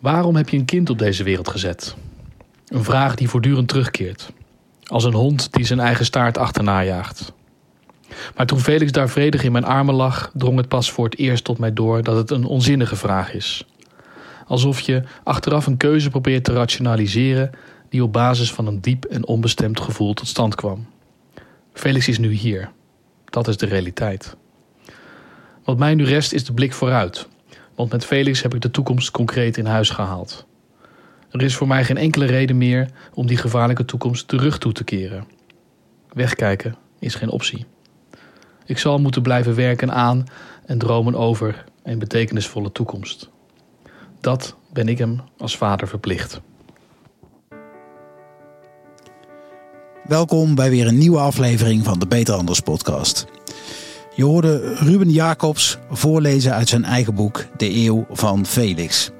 [0.00, 1.96] Waarom heb je een kind op deze wereld gezet?
[2.66, 4.32] Een vraag die voortdurend terugkeert.
[4.84, 7.32] Als een hond die zijn eigen staart achterna jaagt.
[8.36, 11.44] Maar toen Felix daar vredig in mijn armen lag, drong het pas voor het eerst
[11.44, 13.66] tot mij door dat het een onzinnige vraag is.
[14.46, 17.50] Alsof je achteraf een keuze probeert te rationaliseren
[17.88, 20.86] die op basis van een diep en onbestemd gevoel tot stand kwam.
[21.72, 22.70] Felix is nu hier.
[23.24, 24.36] Dat is de realiteit.
[25.64, 27.28] Wat mij nu rest is de blik vooruit.
[27.76, 30.46] Want met Felix heb ik de toekomst concreet in huis gehaald.
[31.30, 34.84] Er is voor mij geen enkele reden meer om die gevaarlijke toekomst terug toe te
[34.84, 35.24] keren.
[36.12, 37.66] Wegkijken is geen optie.
[38.64, 40.24] Ik zal moeten blijven werken aan
[40.66, 43.30] en dromen over een betekenisvolle toekomst.
[44.20, 46.40] Dat ben ik hem als vader verplicht.
[50.04, 53.26] Welkom bij weer een nieuwe aflevering van de Beter Anders podcast.
[54.16, 59.10] Je hoorde Ruben Jacobs voorlezen uit zijn eigen boek De Eeuw van Felix.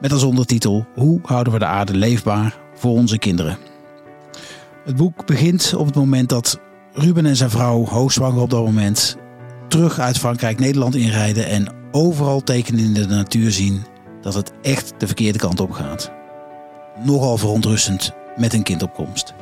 [0.00, 3.58] Met als ondertitel Hoe houden we de aarde leefbaar voor onze kinderen?
[4.84, 6.60] Het boek begint op het moment dat
[6.92, 9.16] Ruben en zijn vrouw, hoogzwanger op dat moment,
[9.68, 13.84] terug uit Frankrijk Nederland inrijden en overal tekenen in de natuur zien
[14.20, 16.10] dat het echt de verkeerde kant op gaat.
[17.04, 19.34] Nogal verontrustend met een kindopkomst.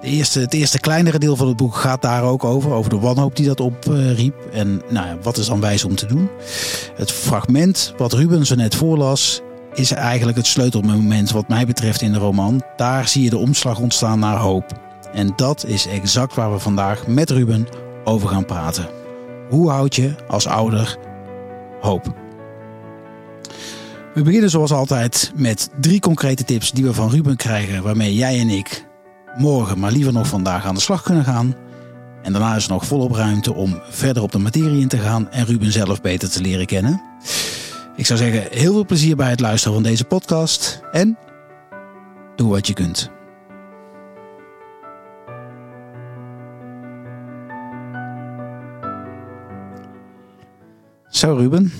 [0.00, 2.72] De eerste, het eerste kleinere deel van het boek gaat daar ook over.
[2.72, 4.34] Over de wanhoop die dat opriep.
[4.52, 6.28] en nou ja, wat is dan wijs om te doen.
[6.94, 9.40] Het fragment wat Ruben zo net voorlas.
[9.74, 12.62] Is eigenlijk het sleutelmoment wat mij betreft in de roman.
[12.76, 14.64] Daar zie je de omslag ontstaan naar hoop.
[15.12, 17.66] En dat is exact waar we vandaag met Ruben
[18.04, 18.88] over gaan praten.
[19.48, 20.96] Hoe houd je als ouder
[21.80, 22.14] hoop?
[24.14, 28.38] We beginnen zoals altijd met drie concrete tips die we van Ruben krijgen, waarmee jij
[28.38, 28.88] en ik
[29.36, 31.54] morgen, maar liever nog vandaag aan de slag kunnen gaan.
[32.22, 35.30] En daarna is er nog volop ruimte om verder op de materie in te gaan
[35.30, 37.02] en Ruben zelf beter te leren kennen.
[37.96, 41.18] Ik zou zeggen, heel veel plezier bij het luisteren van deze podcast en
[42.36, 43.10] doe wat je kunt.
[51.08, 51.72] Zo Ruben,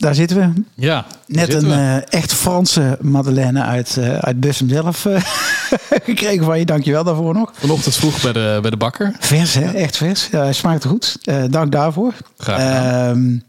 [0.00, 0.62] daar zitten we.
[0.74, 5.20] Ja, Net een uh, echt Franse Madeleine uit, uh, uit Bussum zelf uh,
[6.04, 6.64] gekregen van je.
[6.64, 7.52] Dankjewel daarvoor nog.
[7.54, 9.16] Vanochtend vroeg bij de, bij de bakker.
[9.18, 10.28] Vers hè, echt vers.
[10.30, 11.16] Ja, smaakt goed.
[11.50, 12.14] dank daarvoor.
[12.38, 13.18] Graag gedaan.
[13.18, 13.40] Uh,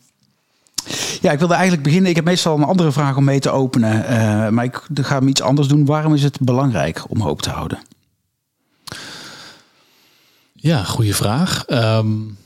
[1.21, 2.09] ja, ik wilde eigenlijk beginnen.
[2.09, 4.53] Ik heb meestal een andere vraag om mee te openen.
[4.53, 5.85] maar ik ga hem iets anders doen.
[5.85, 7.79] Waarom is het belangrijk om hoop te houden?
[10.53, 11.65] Ja, goede vraag.
[11.67, 12.37] Um,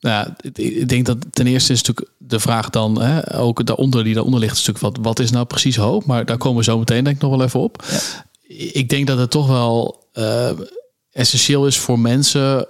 [0.00, 4.14] nou, ik denk dat ten eerste is natuurlijk de vraag dan, hè, ook daaronder die
[4.14, 6.04] daaronder ligt, is natuurlijk wat, wat is nou precies hoop?
[6.04, 7.84] Maar daar komen we zo meteen denk ik nog wel even op.
[7.90, 8.00] Ja.
[8.72, 10.50] Ik denk dat het toch wel uh,
[11.10, 12.66] essentieel is voor mensen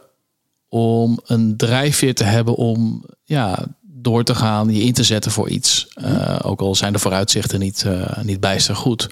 [0.68, 5.48] om een drijfveer te hebben om ja, door te gaan, je in te zetten voor
[5.48, 5.88] iets.
[6.04, 9.08] Uh, ook al zijn de vooruitzichten niet, uh, niet bijster goed.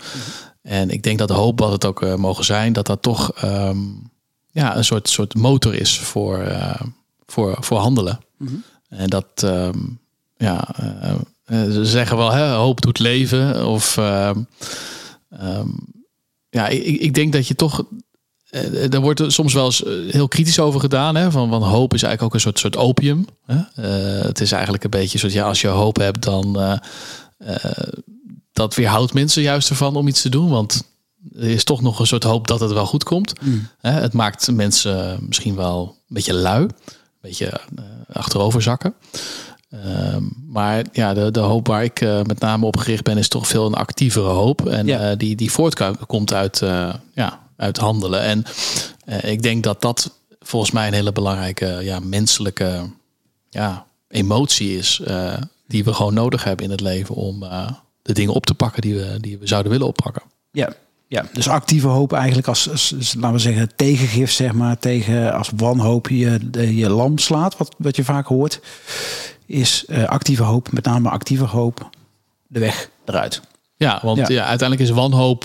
[0.63, 4.11] En ik denk dat de hoop, wat het ook mogen zijn, dat dat toch um,
[4.51, 6.45] ja, een soort, soort motor is voor
[7.33, 8.21] voor, voor handelen.
[8.37, 8.55] Mhm.
[8.89, 9.69] En dat, uh,
[10.37, 10.69] ja,
[11.47, 13.67] uh, ze zeggen wel, hè, hoop doet leven.
[13.67, 14.47] Of um,
[16.51, 17.85] ja, ik, ik denk dat je toch.
[18.51, 21.15] Uh, er wordt soms wel eens heel kritisch over gedaan.
[21.15, 21.31] Hè?
[21.31, 23.27] Van, van hoop is eigenlijk ook een soort, soort opium.
[23.45, 23.83] Hè?
[24.27, 26.79] het is eigenlijk een beetje soort, ja, als je hoop hebt, dan
[28.53, 30.49] dat weerhoudt mensen juist ervan om iets te doen.
[30.49, 30.83] Want
[31.35, 33.41] er is toch nog een soort hoop dat het wel goed komt.
[33.41, 33.69] Mm.
[33.81, 36.69] Het maakt mensen misschien wel een beetje lui
[37.21, 38.95] beetje uh, achterover zakken.
[39.71, 43.29] Uh, maar ja, de, de hoop waar ik uh, met name op gericht ben, is
[43.29, 44.67] toch veel een actievere hoop.
[44.67, 45.15] En ja.
[45.15, 46.59] die, die voortkomt uit,
[47.15, 48.21] ja, uit handelen.
[48.21, 48.45] En
[49.31, 52.91] ik denk dat dat volgens mij een hele belangrijke ja, menselijke
[53.51, 55.03] ja, emotie is.
[55.67, 57.41] die we gewoon nodig hebben in het leven om
[58.03, 60.23] de dingen op te pakken die we, die we zouden willen oppakken.
[60.51, 60.73] Ja,
[61.09, 65.51] ja, dus actieve hoop eigenlijk als, als, laten we zeggen, tegengif, zeg maar, tegen als
[65.57, 66.39] wanhoop je
[66.77, 68.61] je lam slaat, wat, wat je vaak hoort,
[69.47, 71.91] is uh, actieve hoop, met name actieve hoop,
[72.47, 73.41] de weg eruit.
[73.77, 74.29] Ja, want ja.
[74.29, 75.45] ja uiteindelijk is wanhoop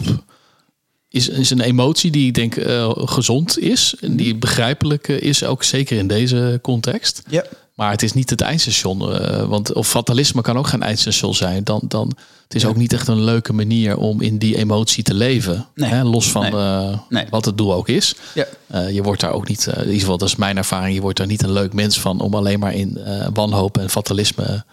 [1.13, 5.63] is, is een emotie die ik denk uh, gezond is en die begrijpelijk is, ook
[5.63, 7.23] zeker in deze context.
[7.29, 7.45] Ja.
[7.73, 9.01] Maar het is niet het eindstation.
[9.01, 11.63] Uh, want of fatalisme kan ook geen eindstation zijn.
[11.63, 12.11] Dan, dan
[12.43, 12.67] het is ja.
[12.67, 15.67] ook niet echt een leuke manier om in die emotie te leven.
[15.75, 15.89] Nee.
[15.89, 16.03] Hè?
[16.03, 16.51] Los van nee.
[16.51, 17.25] Uh, nee.
[17.29, 18.15] wat het doel ook is.
[18.33, 18.45] Ja.
[18.71, 21.17] Uh, je wordt daar ook niet, in ieder geval dat is mijn ervaring, je wordt
[21.17, 22.99] daar niet een leuk mens van om alleen maar in
[23.33, 24.63] wanhoop en fatalisme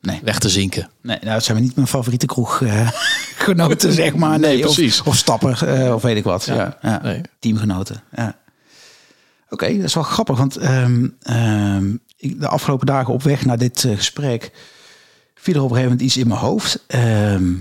[0.00, 0.20] nee.
[0.22, 0.88] weg te zinken.
[1.02, 4.38] Nee, nou, dat zijn we niet mijn favoriete kroeggenoten, zeg maar.
[4.38, 5.00] Nee, precies.
[5.00, 6.44] Of, of stapper, of weet ik wat.
[6.44, 6.78] Ja.
[6.82, 7.20] Ja.
[7.38, 8.02] Teamgenoten.
[8.16, 8.36] Ja.
[9.44, 13.58] Oké, okay, dat is wel grappig, want um, um, de afgelopen dagen op weg naar
[13.58, 14.50] dit uh, gesprek
[15.34, 16.84] viel er op een gegeven moment iets in mijn hoofd.
[16.86, 17.54] Ehm,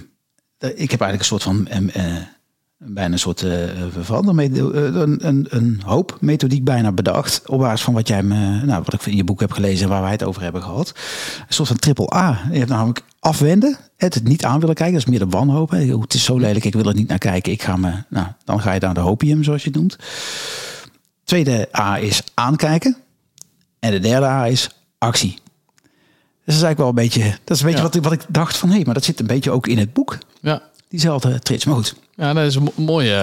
[0.58, 1.68] ik heb eigenlijk een soort van...
[1.68, 2.16] eh,
[2.78, 7.50] bijna een soort uh, een, een, een hoop methodiek bijna bedacht.
[7.50, 9.90] Op basis van wat jij me, nou, wat ik in je boek heb gelezen en
[9.90, 10.94] waar wij het over hebben gehad.
[11.48, 12.42] Een soort van triple A.
[12.52, 14.94] Je hebt namelijk afwenden, het niet aan willen kijken.
[14.94, 15.70] Dat is meer de wanhoop.
[15.72, 17.52] Het is zo lelijk, ik wil er niet naar kijken.
[17.52, 19.98] Ik ga me, nou, dan ga je naar de hopium, zoals je het noemt.
[21.24, 22.98] Tweede A is aankijken.
[23.82, 25.34] En de derde A is actie.
[25.34, 25.40] Dus
[26.46, 27.86] dat is eigenlijk wel een beetje, dat is een beetje Ja.
[27.88, 29.94] wat, ik- wat ik dacht van, hé, maar dat zit een beetje ook in het
[29.94, 30.18] boek.
[30.42, 31.66] Ja, Diezelfde trits.
[31.66, 33.14] Maar goed, ja dat is een mo- mooie,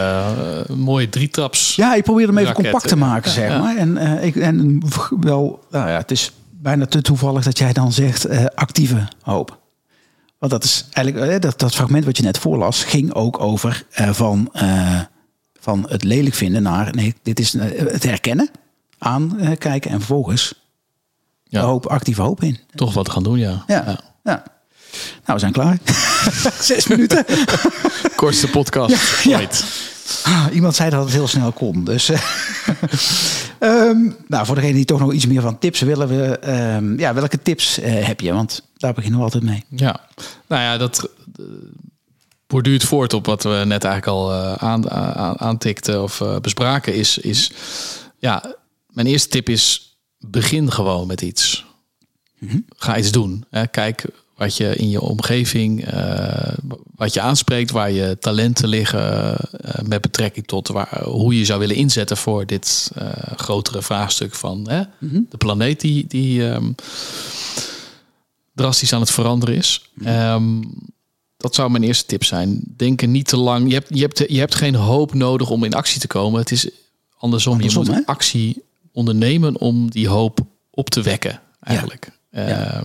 [0.69, 1.76] eh, mooie drietraps.
[1.76, 3.06] Ja, ik probeer hem even compact te ja.
[3.06, 3.58] maken, zeg Ja.
[3.58, 3.76] maar.
[3.76, 4.82] En, eh, ik, en
[5.20, 9.58] wel, nou ja, het is bijna te toevallig dat jij dan zegt eh, actieve hoop.
[10.38, 14.50] Want dat is eigenlijk, dat, dat fragment wat je net voorlas, ging ook over van,
[15.61, 18.50] van het lelijk vinden naar, nee, dit is het herkennen,
[18.98, 20.54] aankijken en vervolgens
[21.44, 21.62] Ja.
[21.62, 22.58] hoop, actieve hoop in.
[22.74, 23.64] Toch wat gaan doen, ja.
[23.66, 23.84] Ja,
[24.24, 24.42] ja.
[25.24, 25.78] Nou, we zijn klaar.
[26.60, 27.24] Zes minuten.
[28.16, 29.40] Kortste podcast Ja.
[30.24, 31.84] Ah, Iemand zei dat het heel snel kon.
[31.84, 32.20] Dus, eh,
[33.58, 37.14] ehm, nou, voor degene die toch nog iets meer van tips willen, we, ehm, ja,
[37.14, 38.32] welke tips eh, heb je?
[38.32, 39.64] Want daar beginnen we altijd mee.
[39.68, 40.00] Ja,
[40.46, 41.08] nou ja, dat
[41.38, 41.44] eh,
[42.46, 46.94] borduurt voort op wat we net eigenlijk al eh, aan, aan, aantikten of eh, bespraken.
[46.94, 47.52] Is, is,
[48.18, 48.54] ja,
[48.93, 51.67] mijn eerste tip is, begin gewoon met iets.
[52.76, 53.44] Ga iets doen.
[53.50, 53.67] Hè.
[53.67, 54.05] Kijk
[54.38, 56.52] wat je in je omgeving, eh,
[56.96, 61.58] wat je aanspreekt, waar je talenten liggen eh, met betrekking tot waar, hoe je zou
[61.58, 64.82] willen inzetten voor dit eh, grotere vraagstuk van hè,
[65.29, 66.73] de planeet die, die ehm,
[68.55, 69.90] drastisch aan het veranderen is.
[70.05, 70.62] Ehm,
[71.37, 72.62] dat zou mijn eerste tip zijn.
[72.76, 73.69] Denk er niet te lang.
[73.69, 76.40] Je hebt, je, hebt, je hebt geen hoop nodig om in actie te komen.
[76.40, 76.69] Het is
[77.19, 77.52] andersom.
[77.52, 78.06] Andersom, je moet hè?
[78.06, 78.62] actie
[78.98, 80.38] ondernemen om die hoop
[80.70, 81.40] op te wekken.
[81.60, 82.10] Eigenlijk.
[82.30, 82.84] Ehm,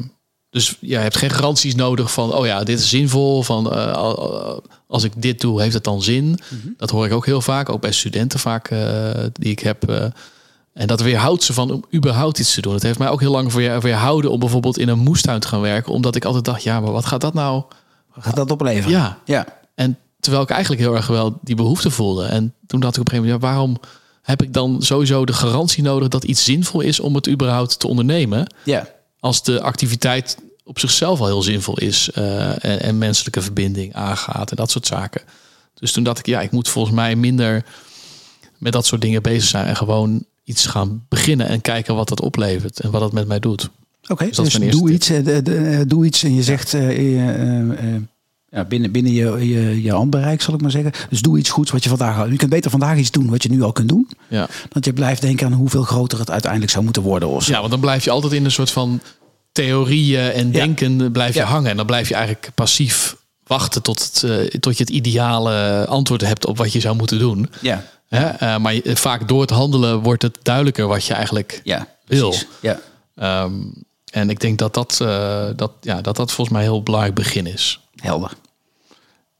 [0.49, 3.43] Dus ja, je hebt geen garanties nodig van, oh ja, dit is zinvol.
[3.43, 6.39] Van eh, al- al- als ik dit doe, heeft het dan zin?
[6.77, 8.79] Dat hoor ik ook heel vaak, ook bij studenten vaak eh,
[9.33, 9.89] die ik heb.
[9.89, 10.05] eh,
[10.73, 12.73] en dat weerhoudt ze van om überhaupt iets te doen.
[12.73, 15.61] Het heeft mij ook heel lang weer- weerhouden om bijvoorbeeld in een moestuin te gaan
[15.61, 15.93] werken.
[15.93, 17.63] Omdat ik altijd dacht, ja, maar wat gaat dat nou?
[18.19, 18.91] Gaat dat opleveren?
[18.91, 19.17] Ja.
[19.25, 19.45] ja.
[19.75, 22.25] En terwijl ik eigenlijk heel erg wel die behoefte voelde.
[22.25, 23.77] En toen dacht ik op een gegeven moment, ja, waarom
[24.23, 27.87] heb ik dan sowieso de garantie nodig dat iets zinvol is om het überhaupt te
[27.87, 28.47] ondernemen?
[28.63, 28.87] ja.
[29.19, 34.49] Als de activiteit op zichzelf al heel zinvol is eh, en, en menselijke verbinding aangaat
[34.49, 35.21] en dat soort zaken.
[35.73, 37.65] Dus toen dacht ik, ja, ik moet volgens mij minder
[38.57, 42.21] met dat soort dingen bezig zijn en gewoon iets gaan beginnen en kijken wat dat
[42.21, 43.69] oplevert en wat dat met mij doet.
[44.07, 44.89] Oké, Dus dus doe tip.
[44.89, 48.01] iets, eh, de- de- eh, doe iets en je zegt eh, eh, eh, eh,
[48.53, 50.91] ja, binnen, binnen je, je, je handbereik, zal ik maar zeggen.
[51.09, 52.29] Dus doe iets goeds wat je vandaag...
[52.29, 54.09] Je kunt beter vandaag iets doen wat je nu al kunt doen.
[54.27, 54.47] Ja.
[54.69, 57.29] Dat je blijft denken aan hoeveel groter het uiteindelijk zou moeten worden.
[57.29, 57.47] Of.
[57.47, 58.99] Ja, want dan blijf je altijd in een soort van
[59.51, 61.45] theorieën en denken blijf je Ja.
[61.45, 61.69] hangen.
[61.69, 63.15] En dan blijf je eigenlijk passief
[63.47, 67.19] wachten tot, het, eh, tot je het ideale antwoord hebt op wat je zou moeten
[67.19, 67.49] doen.
[67.61, 68.25] Ja, Hè?
[68.27, 72.35] Eh, maar je- vaak door het handelen wordt het duidelijker wat je eigenlijk ja Wil.
[72.61, 72.79] Ja.
[73.15, 73.51] Ehm,
[74.13, 77.15] en ik denk dat dat, eh, dat, ja, dat dat volgens mij een heel belangrijk
[77.15, 77.79] begin is.
[77.95, 78.31] Helder.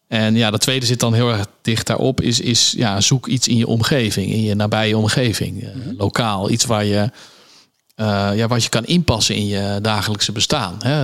[0.07, 2.21] En ja, de tweede zit dan heel erg dicht daarop.
[2.21, 5.63] Is, is ja, zoek iets in je omgeving, in je nabije omgeving.
[5.63, 7.09] eh, Lokaal, iets waar je,
[7.95, 10.75] eh, ja, wat je kan inpassen in je dagelijkse bestaan.
[10.79, 11.03] Hè.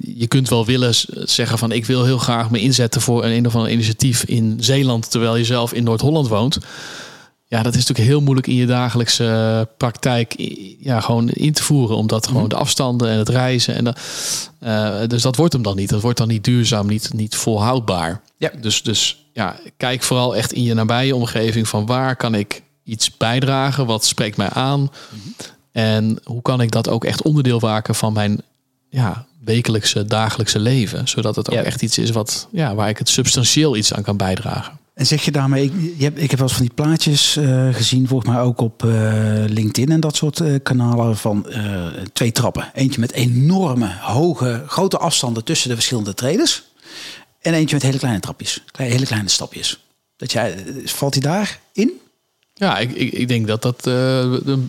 [0.00, 0.94] Je kunt wel willen
[1.28, 4.56] zeggen van ik wil heel graag me inzetten voor een, een of ander initiatief in
[4.60, 6.58] Zeeland, terwijl je zelf in Noord-Holland woont.
[7.50, 11.62] Ja, dat is natuurlijk heel moeilijk in je dagelijkse praktijk i- ja, gewoon in te
[11.62, 11.96] voeren.
[11.96, 13.74] Omdat gewoon de afstanden en het reizen.
[13.74, 13.98] En dat,
[14.58, 15.88] eh, dus dat wordt hem dan niet.
[15.88, 18.20] Dat wordt dan niet duurzaam, niet, niet volhoudbaar.
[18.36, 18.50] Ja.
[18.60, 23.16] Dus, dus ja, kijk vooral echt in je nabije omgeving van waar kan ik iets
[23.16, 23.86] bijdragen?
[23.86, 24.90] Wat spreekt mij aan?
[25.72, 28.42] En hoe kan ik dat ook echt onderdeel maken van mijn
[28.90, 31.08] ja, wekelijkse, dagelijkse leven?
[31.08, 31.62] Zodat het ook Ja.
[31.62, 34.78] echt iets is wat, ja, waar ik het substantieel iets aan kan bijdragen.
[35.00, 37.74] En zeg je daarmee, ik, je hebt, ik heb wel eens van die plaatjes eh,
[37.74, 38.90] gezien, volgens mij ook op eh,
[39.46, 41.46] LinkedIn en dat soort eh, kanalen van
[42.12, 42.70] twee trappen.
[42.74, 46.62] Eentje met enorme, hoge, grote afstanden tussen de verschillende traders.
[47.40, 49.80] En eentje met hele kleine trapjes, kleine, hele kleine stapjes.
[50.16, 52.00] Dat jij, valt hij daarin?
[52.54, 54.64] Ja, ik, ik, ik denk dat dat de,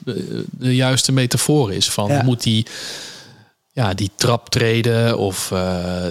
[0.50, 1.90] de juiste metafoor is.
[1.90, 2.24] Van Ja.
[2.24, 2.66] moet die,
[3.72, 5.50] ja, die trap treden of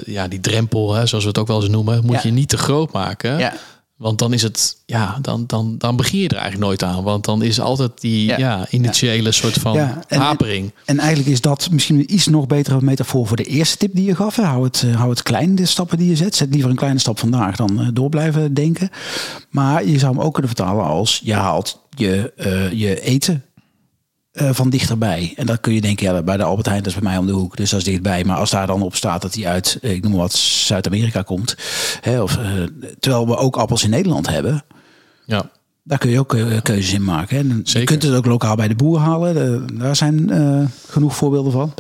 [0.07, 2.21] ja, die drempel, hè, zoals we het ook wel eens noemen, moet Ja.
[2.23, 3.39] je niet te groot maken.
[3.39, 3.55] Ja.
[4.01, 7.03] Want dan is het, ja, dan, dan, dan begin je er eigenlijk nooit aan.
[7.03, 8.39] Want dan is altijd die Ja.
[8.39, 8.67] ja.
[8.71, 10.73] initiële soort van Ja, en- hapering.
[10.85, 14.05] En eigenlijk is dat misschien een iets nog betere metafoor voor de eerste tip die
[14.05, 14.37] je gaf.
[14.37, 14.43] hè.
[14.43, 16.35] Hou het, eh, hou het klein, de stappen die je zet.
[16.35, 18.91] Zet liever een kleine stap vandaag dan eh, door blijven denken.
[19.51, 23.45] Maar je zou hem ook kunnen vertalen als je haalt je, eh, je eten
[24.33, 25.33] eh, van dichterbij.
[25.37, 27.27] En dan kun je denken, ja, bij de Albert Heijn, dat is bij mij om
[27.27, 28.25] de hoek, dus dat is dichtbij.
[28.25, 31.57] Maar als daar dan op staat dat hij uit, ik noem maar wat, Zuid-Amerika komt,
[32.01, 32.45] hè, of, eh,
[33.01, 34.65] terwijl we ook appels in Nederland hebben,
[35.27, 35.51] Ja.
[35.83, 37.37] daar kun je ook eh, keuzes in maken.
[37.37, 37.43] Hè.
[37.43, 39.67] En Je kunt het ook lokaal bij de boer halen.
[39.79, 40.31] Daar zijn
[40.89, 41.75] genoeg voorbeelden van.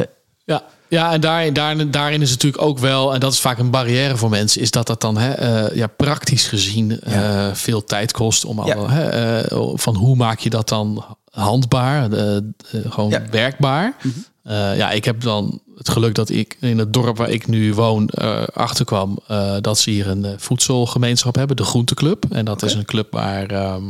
[0.44, 3.58] Ja, ja en daarin, daarin, daarin is het natuurlijk ook wel, en dat is vaak
[3.58, 7.54] een barrière voor mensen, is dat dat dan hè, ja, praktisch gezien Ja.
[7.54, 8.74] veel tijd kost om Ja.
[8.74, 9.42] al, hè,
[9.78, 12.42] van hoe maak je dat dan handbaar, eh, eh,
[12.88, 13.22] gewoon Ja.
[13.30, 13.96] werkbaar.
[14.42, 17.74] Eh, ja, ik heb dan het geluk dat ik in het dorp waar ik nu
[17.74, 19.18] woon eh, achterkwam
[19.60, 22.24] dat ze hier een voedselgemeenschap hebben, de Groenteclub.
[22.30, 23.82] En dat is een club waar, ehm,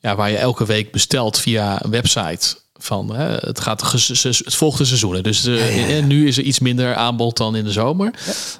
[0.00, 2.56] ja, waar je elke week bestelt via een website.
[2.78, 5.22] Van, hè, het, gaat, het volgt de seizoenen.
[5.22, 8.14] Dus eh, eh, nu is er iets minder aanbod dan in de zomer.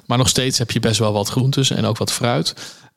[0.05, 2.53] Maar nog steeds heb je best wel wat groentes en ook wat fruit.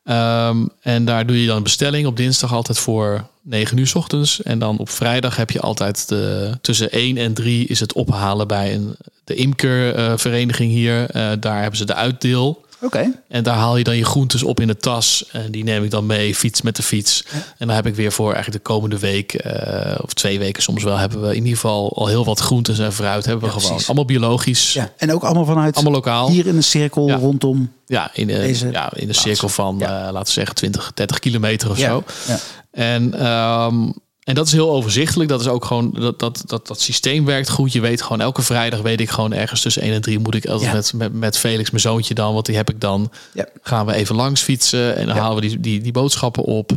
[0.09, 3.95] Ehm, en daar doe je dan een bestelling op dinsdag altijd voor 9 uur 's
[3.95, 4.41] ochtends.
[4.41, 8.47] En dan op vrijdag heb je altijd de, tussen 1 en 3 is het ophalen
[8.47, 11.09] bij een, de imkervereniging hier.
[11.09, 12.65] Eh, daar hebben ze de uitdeel.
[12.81, 13.11] Oké.
[13.27, 15.25] En daar haal je dan je groentes op in de tas.
[15.31, 17.23] En die neem ik dan mee, fiets met de fiets.
[17.57, 20.83] En dan heb ik weer voor eigenlijk de komende week, eh, of twee weken soms
[20.83, 23.25] wel, hebben we in ieder geval al heel wat groentes en fruit.
[23.25, 23.67] Hebben we Ja, gewoon.
[23.69, 23.87] precies.
[23.87, 24.91] Allemaal biologisch, Ja.
[24.97, 26.29] En ook allemaal vanuit allemaal lokaal.
[26.29, 27.71] hier in een cirkel rondom.
[27.85, 29.21] Ja, in, de, Deze ja, in de plaats.
[29.21, 32.03] cirkel van, eh, laten we zeggen, 20, 30 kilometer of zo.
[32.27, 32.37] Ja.
[32.71, 33.89] En, ehm,
[34.29, 35.29] en dat is heel overzichtelijk.
[35.29, 37.71] Dat is ook gewoon, dat, dat, dat, dat systeem werkt goed.
[37.73, 40.45] Je weet gewoon, elke vrijdag weet ik gewoon ergens tussen 1 en 3 moet ik
[40.45, 40.75] altijd Ja.
[40.75, 43.11] met, met, met Felix, mijn zoontje dan, want die heb ik dan.
[43.33, 43.47] Ja.
[43.61, 45.21] Gaan we even langs fietsen en dan Ja.
[45.21, 46.71] halen we die, die, die boodschappen op.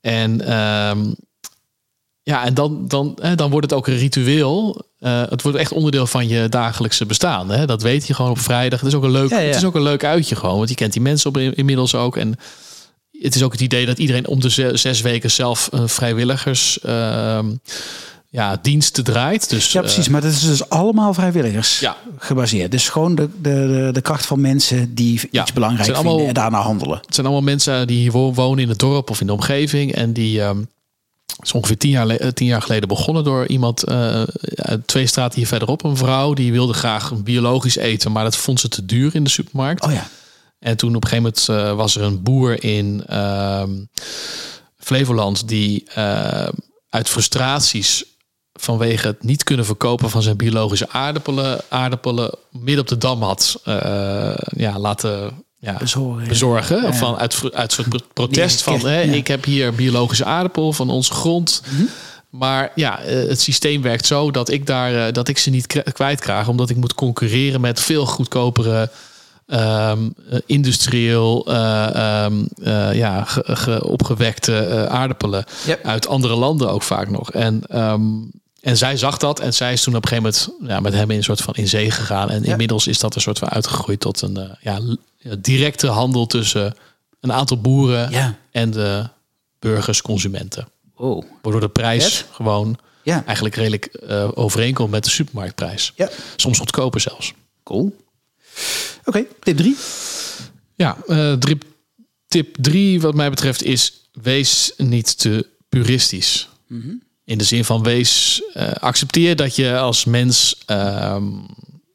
[0.00, 0.98] En ehm,
[2.22, 4.84] ja, en dan, dan, hè, dan wordt het ook een ritueel.
[4.98, 7.50] Eh, het wordt echt onderdeel van je dagelijkse bestaan.
[7.50, 7.66] Hè?
[7.66, 8.80] Dat weet je gewoon op vrijdag.
[8.80, 9.30] Het is ook een leuk.
[9.30, 10.56] Het is ook een leuk uitje gewoon.
[10.56, 12.16] Want je kent die mensen op, inmiddels ook.
[12.16, 12.34] En
[13.22, 16.80] het is ook het idee dat iedereen om de ze- zes weken zelf een vrijwilligers
[16.80, 17.46] ehm,
[18.28, 19.50] ja, diensten draait.
[19.50, 20.04] Dus, Ja, precies.
[20.06, 21.96] eh, Maar dat is dus allemaal vrijwilligers Ja.
[22.18, 22.70] gebaseerd.
[22.70, 26.34] Dus gewoon de, de, de, kracht van mensen die Ja, iets belangrijk vinden allemaal- en
[26.34, 26.96] daarna handelen.
[27.06, 29.94] het zijn allemaal mensen die hier wo- wonen in het dorp of in de omgeving.
[29.94, 30.58] En die ehm,
[31.42, 34.22] is ongeveer tien jaar, eh, tien jaar geleden begonnen door iemand eh,
[34.86, 35.84] twee straten hier verderop.
[35.84, 39.30] Een vrouw die wilde graag biologisch eten, maar dat vond ze te duur in de
[39.30, 39.84] supermarkt.
[39.84, 40.08] Oh ja.
[40.60, 43.70] En toen op een gegeven moment eh, was er een boer in ehm,
[44.78, 46.48] Flevoland die eh,
[46.90, 48.04] uit frustraties
[48.52, 53.60] vanwege het niet kunnen verkopen van zijn biologische aardappelen, aardappelen midden op de dam had
[53.64, 56.28] eh, ja, laten ja, Bezorgen.
[56.28, 56.82] bezorgen.
[56.82, 56.92] Ja.
[56.92, 58.86] Van, uit, uit soort pro- protest van, Ja.
[58.86, 59.12] hè, Ja.
[59.12, 61.62] ik heb hier biologische aardappel van onze grond.
[61.70, 61.82] Mhm.
[62.30, 66.48] Maar ja, het systeem werkt zo dat ik, daar, dat ik ze niet kra- kwijtraag.
[66.48, 68.90] Omdat ik moet concurreren met veel goedkopere
[69.50, 75.44] ehm, eh, industrieel eh, ehm, eh, ja, ge- ge- opgewekte aardappelen.
[75.82, 77.32] Uit andere landen ook vaak nog.
[77.32, 78.02] En, ehm,
[78.60, 81.10] en zij zag dat en zij is toen op een gegeven moment ja, met hem
[81.10, 82.30] in een soort van in zee gegaan.
[82.30, 82.50] En Ja.
[82.50, 84.78] inmiddels is dat een soort van uitgegroeid tot een ja,
[85.38, 86.74] directe handel tussen
[87.20, 88.34] een aantal boeren Ja.
[88.50, 89.08] en de
[89.58, 90.68] burgers, consumenten.
[90.96, 91.24] Oh.
[91.42, 92.78] Waardoor de prijs gewoon
[93.26, 94.00] eigenlijk redelijk
[94.34, 95.92] overeenkomt met de supermarktprijs.
[95.96, 96.08] Ja.
[96.36, 97.32] Soms goedkoper zelfs.
[97.64, 97.96] Cool.
[99.10, 99.76] Oké, tip 3.
[100.74, 100.96] Ja,
[101.38, 101.64] drip,
[102.28, 106.48] tip drie wat mij betreft is wees niet te puristisch.
[107.24, 111.24] In de zin van wees, eh, accepteer dat je als mens ehm,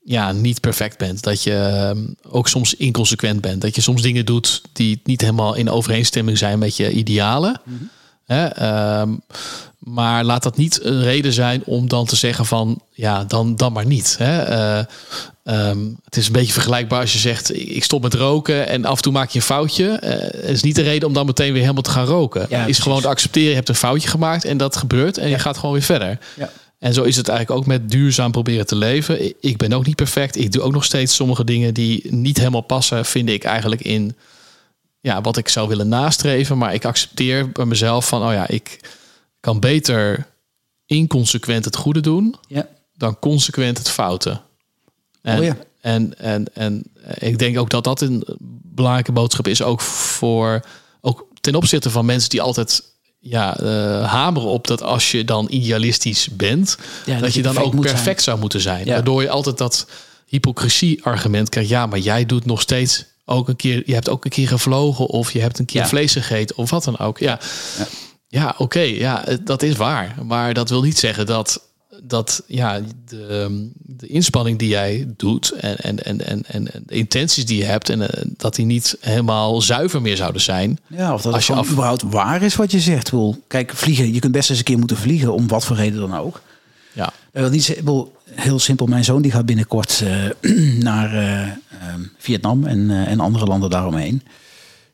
[0.03, 1.23] ja, niet perfect bent.
[1.23, 3.61] Dat je ehm, ook soms inconsequent bent.
[3.61, 7.61] Dat je soms dingen doet die niet helemaal in overeenstemming zijn met je idealen.
[8.25, 9.15] Hè, ehm,
[9.79, 13.73] maar laat dat niet een reden zijn om dan te zeggen van ja, dan, dan
[13.73, 14.15] maar niet.
[14.17, 14.41] Hè.
[14.41, 14.85] Eh,
[15.45, 18.95] ehm, het is een beetje vergelijkbaar als je zegt ik stop met roken en af
[18.95, 19.87] en toe maak je een foutje.
[19.87, 22.45] Eh, is niet de reden om dan meteen weer helemaal te gaan roken.
[22.49, 22.83] Ja, is precies.
[22.83, 25.71] gewoon te accepteren, je hebt een foutje gemaakt en dat gebeurt en je gaat gewoon
[25.71, 26.19] weer verder.
[26.35, 26.51] Ja.
[26.79, 29.33] En zo is het eigenlijk ook met duurzaam proberen te leven.
[29.41, 30.37] Ik ben ook niet perfect.
[30.37, 34.15] Ik doe ook nog steeds sommige dingen die niet helemaal passen, vind ik eigenlijk in
[34.99, 36.57] ja, wat ik zou willen nastreven.
[36.57, 38.79] Maar ik accepteer bij mezelf van, oh ja, ik
[39.39, 40.27] kan beter
[40.85, 42.35] inconsequent het goede doen
[42.97, 44.39] dan consequent het foute.
[45.25, 45.57] En, Oh ja.
[45.81, 46.83] en, en, en
[47.19, 48.23] ik denk ook dat dat een
[48.63, 50.61] belangrijke boodschap is, ook voor
[51.01, 52.83] ook ten opzichte van mensen die altijd
[53.19, 57.57] ja, eh, hameren op dat als je dan idealistisch bent, Ja, dat dat, je dan
[57.57, 57.81] ook zijn.
[57.81, 58.85] perfect zou moeten zijn.
[58.85, 58.93] Ja.
[58.93, 59.87] Waardoor je altijd dat
[60.25, 61.69] hypocrisie-argument krijgt.
[61.69, 63.83] Ja, maar jij doet nog steeds ook een keer.
[63.85, 65.87] Je hebt ook een keer gevlogen of je hebt een keer Ja.
[65.87, 67.17] vlees gegeten of wat dan ook.
[67.19, 67.39] Ja,
[67.77, 67.87] Ja.
[68.27, 70.15] ja, oké, ja, dat is waar.
[70.23, 71.61] Maar dat wil niet zeggen dat,
[72.03, 77.45] dat ja, de, de inspanning die jij doet en, en, en, en, en de intenties
[77.45, 80.79] die je hebt, en eh, dat die niet helemaal zuiver meer zouden zijn.
[80.87, 83.03] Ja, of dat Als je af- überhaupt waar is wat je zegt.
[83.03, 85.99] Bedoel, Kijk, vliegen, je kunt best eens een keer moeten vliegen om wat voor reden
[85.99, 86.41] dan ook.
[87.33, 87.71] Uh, die is,
[88.31, 90.03] heel simpel, mijn zoon die gaat binnenkort
[90.79, 94.21] naar ehm, Vietnam en, en andere landen daaromheen.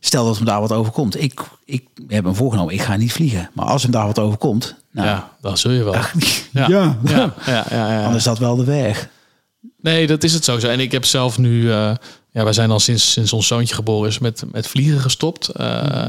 [0.03, 1.21] Stel dat hem daar wat overkomt.
[1.21, 3.49] Ik, ik heb hem voorgenomen, ik ga niet vliegen.
[3.53, 4.75] Maar als hem daar wat overkomt...
[4.91, 5.93] Nou, ja, dan zul je wel.
[6.51, 6.67] ja.
[6.67, 6.97] Ja.
[7.03, 7.33] Ja.
[7.45, 9.09] Ja, ja, Dan is dat wel de weg.
[9.81, 10.57] Nee, dat is het zo.
[10.57, 11.61] En ik heb zelf nu...
[11.61, 11.91] Uh,
[12.31, 15.49] ja, wij zijn al sinds, sinds ons zoontje geboren is met, met vliegen gestopt.
[15.59, 16.05] Uh,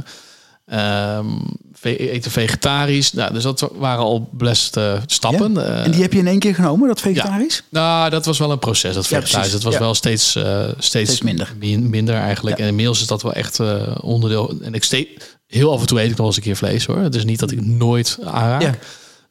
[0.66, 1.42] um,
[1.82, 3.12] eten vegetarisch.
[3.12, 5.54] Nou, dus dat waren al best uh, stappen.
[5.54, 5.60] Ja?
[5.60, 7.56] En die heb je in één keer genomen, dat vegetarisch?
[7.56, 7.80] Ja.
[7.80, 9.46] Nou, dat was wel een proces, dat vegetarisch.
[9.46, 11.54] Ja, dat was wel steeds, uh, steeds, steeds, minder.
[11.88, 12.58] minder eigenlijk.
[12.58, 14.54] En inmiddels is dat wel echt uh, onderdeel.
[14.62, 15.08] En ik steeds
[15.46, 16.98] heel af en toe eet ik nog eens een keer vlees hoor.
[16.98, 18.78] Het is niet dat ik nooit aanraak.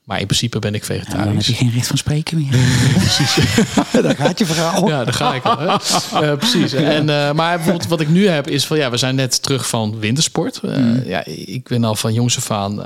[0.03, 1.19] Maar in principe ben ik vegetarisch.
[1.19, 2.59] Ja, dan heb je geen recht van spreken meer.
[2.93, 3.35] precies.
[4.01, 4.87] dan gaat je verhaal.
[4.87, 5.61] Ja, daar ga ik al.
[5.61, 6.73] Uh, precies.
[6.73, 9.67] En, uh, maar bijvoorbeeld wat ik nu heb is van ja, we zijn net terug
[9.67, 10.59] van wintersport.
[10.65, 11.03] Uh, mm.
[11.05, 12.79] Ja, ik ben al van jongs af aan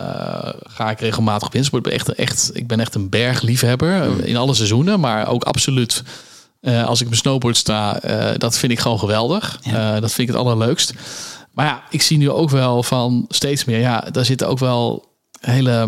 [0.63, 1.85] ga ik regelmatig op wintersport.
[1.85, 4.19] Ik ben echt, echt, ik ben echt een bergliefhebber mm.
[4.19, 6.03] in alle seizoenen, maar ook absoluut.
[6.61, 7.99] als ik mijn snowboard sta,
[8.37, 9.59] dat vind ik gewoon geweldig.
[9.61, 9.99] Ja.
[9.99, 10.93] dat vind ik het allerleukst.
[11.51, 13.79] Maar ja, ik zie nu ook wel van steeds meer.
[13.79, 15.87] Ja, daar zitten ook wel hele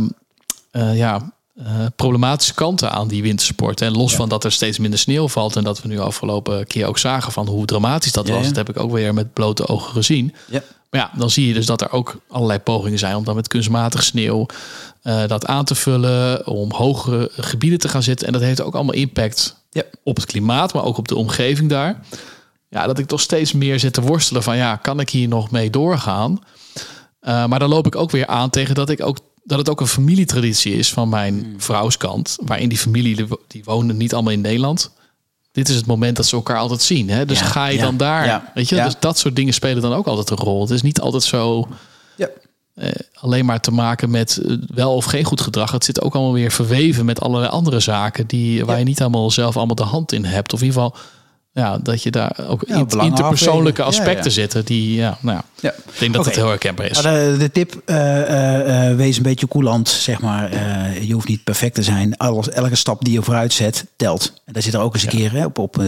[0.78, 1.66] ja, uh,
[1.96, 3.82] problematische kanten aan die wintersport.
[3.82, 6.86] En los van dat er steeds minder sneeuw valt en dat we nu afgelopen keer
[6.88, 9.92] ook zagen van hoe dramatisch dat was, dat heb ik ook weer met blote ogen
[9.92, 10.34] gezien.
[10.50, 10.62] Ja.
[10.90, 13.48] Maar ja, dan zie je dus dat er ook allerlei pogingen zijn om dan met
[13.48, 14.46] kunstmatig sneeuw
[15.04, 18.28] uh, dat aan te vullen, om hogere gebieden te gaan zitten.
[18.28, 19.84] En dat heeft ook allemaal impact ja.
[20.04, 22.02] op het klimaat, maar ook op de omgeving daar.
[22.70, 25.52] Ja, dat ik toch steeds meer zit te worstelen van ja, kan ik hier nog
[25.52, 26.40] mee doorgaan?
[27.22, 29.82] Uh, maar dan loop ik ook weer aan tegen dat ik ook dat het ook
[29.82, 31.62] een familietraditie is van mijn hmm.
[31.62, 32.38] vrouwskant.
[32.46, 34.92] Waarin die familie, die wonen niet allemaal in Nederland.
[35.52, 37.10] Dit is het moment dat ze elkaar altijd zien.
[37.10, 37.26] Hè?
[37.26, 38.52] Dus ga je dan daar.
[38.54, 40.62] Weet je, dus dat soort dingen spelen dan ook altijd een rol.
[40.62, 41.68] Het is niet altijd zo.
[42.74, 45.72] Eh, alleen maar te maken met eh, wel of geen goed gedrag.
[45.72, 49.32] Het zit ook allemaal weer verweven met allerlei andere zaken die waar je niet allemaal
[49.32, 50.54] zelf allemaal de hand in hebt.
[50.54, 51.00] Of in ieder geval
[51.58, 54.66] ja, dat je daar ook ja, interpersoonlijke aspecten zitten.
[54.66, 56.98] Die, ja, nou ja, ik denk dat het heel herkenbaar is.
[56.98, 60.52] De, de, tip, uh, wees een beetje coulant, zeg maar.
[61.04, 62.18] je hoeft niet perfect te zijn.
[62.18, 64.34] Alles, elke stap die je vooruit zet, telt.
[64.46, 65.84] En daar zit er ook eens een keer hè, op, op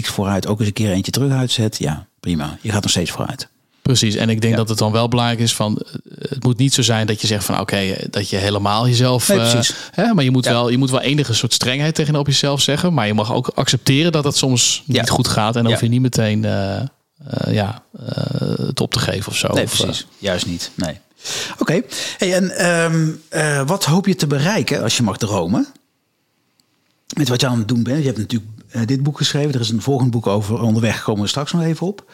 [0.00, 1.78] X vooruit, ook eens een keer eentje terug uitzet.
[1.78, 2.58] Ja, prima.
[2.60, 3.48] Je gaat nog steeds vooruit.
[3.88, 5.82] Precies, en ik denk dat het dan wel belangrijk is van
[6.18, 9.28] het moet niet zo zijn dat je zegt van oké, dat je helemaal jezelf.
[9.28, 9.70] Nee, precies.
[9.70, 12.94] Uh, hè, maar je moet wel, je moet wel enige soort strengheid tegenover jezelf zeggen,
[12.94, 15.88] maar je mag ook accepteren dat het soms niet goed gaat en dan hoef je
[15.88, 17.82] niet meteen uh, uh, ja,
[18.66, 19.48] het op te geven of zo.
[19.52, 20.06] Nee, precies.
[20.18, 20.70] Juist niet.
[20.74, 21.00] Nee.
[21.58, 21.82] Oké.
[22.18, 23.20] Hey, en um,
[23.66, 25.66] wat hoop je te bereiken als je mag dromen?
[27.16, 27.98] Met wat je aan het doen bent.
[27.98, 28.50] Je hebt natuurlijk
[28.86, 29.52] dit boek geschreven.
[29.52, 31.02] Er is een volgend boek over onderweg.
[31.02, 32.04] Komen we straks nog even op.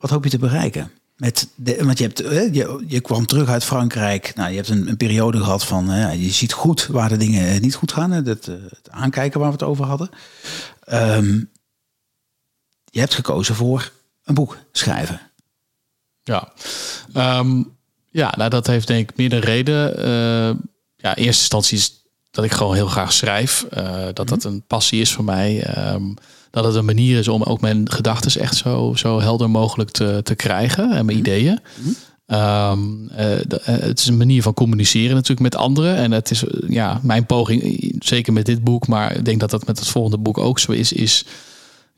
[0.00, 0.90] Wat hoop je te bereiken?
[1.16, 2.18] Met de, want je, hebt,
[2.54, 4.34] je, je kwam terug uit Frankrijk.
[4.34, 5.84] Nou, je hebt een, een periode gehad van.
[6.18, 8.10] je ziet goed waar de dingen niet goed gaan.
[8.10, 10.10] Het, het aankijken waar we het over hadden.
[10.92, 11.50] Um,
[12.84, 13.92] je hebt gekozen voor
[14.24, 15.20] een boek schrijven.
[16.22, 16.52] Ja,
[17.16, 17.76] um,
[18.10, 19.98] ja nou, dat heeft denk ik meerdere redenen.
[19.98, 20.56] Uh,
[20.96, 23.66] ja, in eerste instantie is dat ik gewoon heel graag schrijf.
[23.76, 25.76] Uh, dat dat een passie is voor mij.
[25.92, 26.14] Um,
[26.50, 30.20] dat het een manier is om ook mijn gedachten echt zo, zo helder mogelijk te,
[30.22, 31.26] te krijgen en mijn mhm.
[31.26, 31.60] ideeën.
[32.26, 33.08] Um,
[33.62, 35.96] het is een manier van communiceren natuurlijk met anderen.
[35.96, 39.66] En het is ja, mijn poging, zeker met dit boek, maar ik denk dat dat
[39.66, 41.24] met het volgende boek ook zo is, is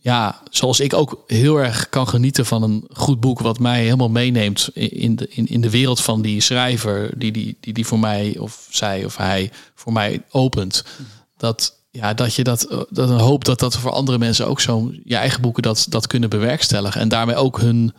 [0.02, 4.08] ja, zoals ik ook heel erg kan genieten van een goed boek, wat mij helemaal
[4.08, 7.98] meeneemt in de, in, in de wereld van die schrijver, die, die, die, die voor
[7.98, 10.84] mij of zij of hij voor mij opent.
[10.84, 11.08] Mhm.
[11.36, 14.92] Dat, ja, dat je dat, dat een hoop dat dat voor andere mensen ook zo
[15.05, 17.00] je eigen boeken dat, dat kunnen bewerkstelligen.
[17.00, 17.92] En daarmee ook hun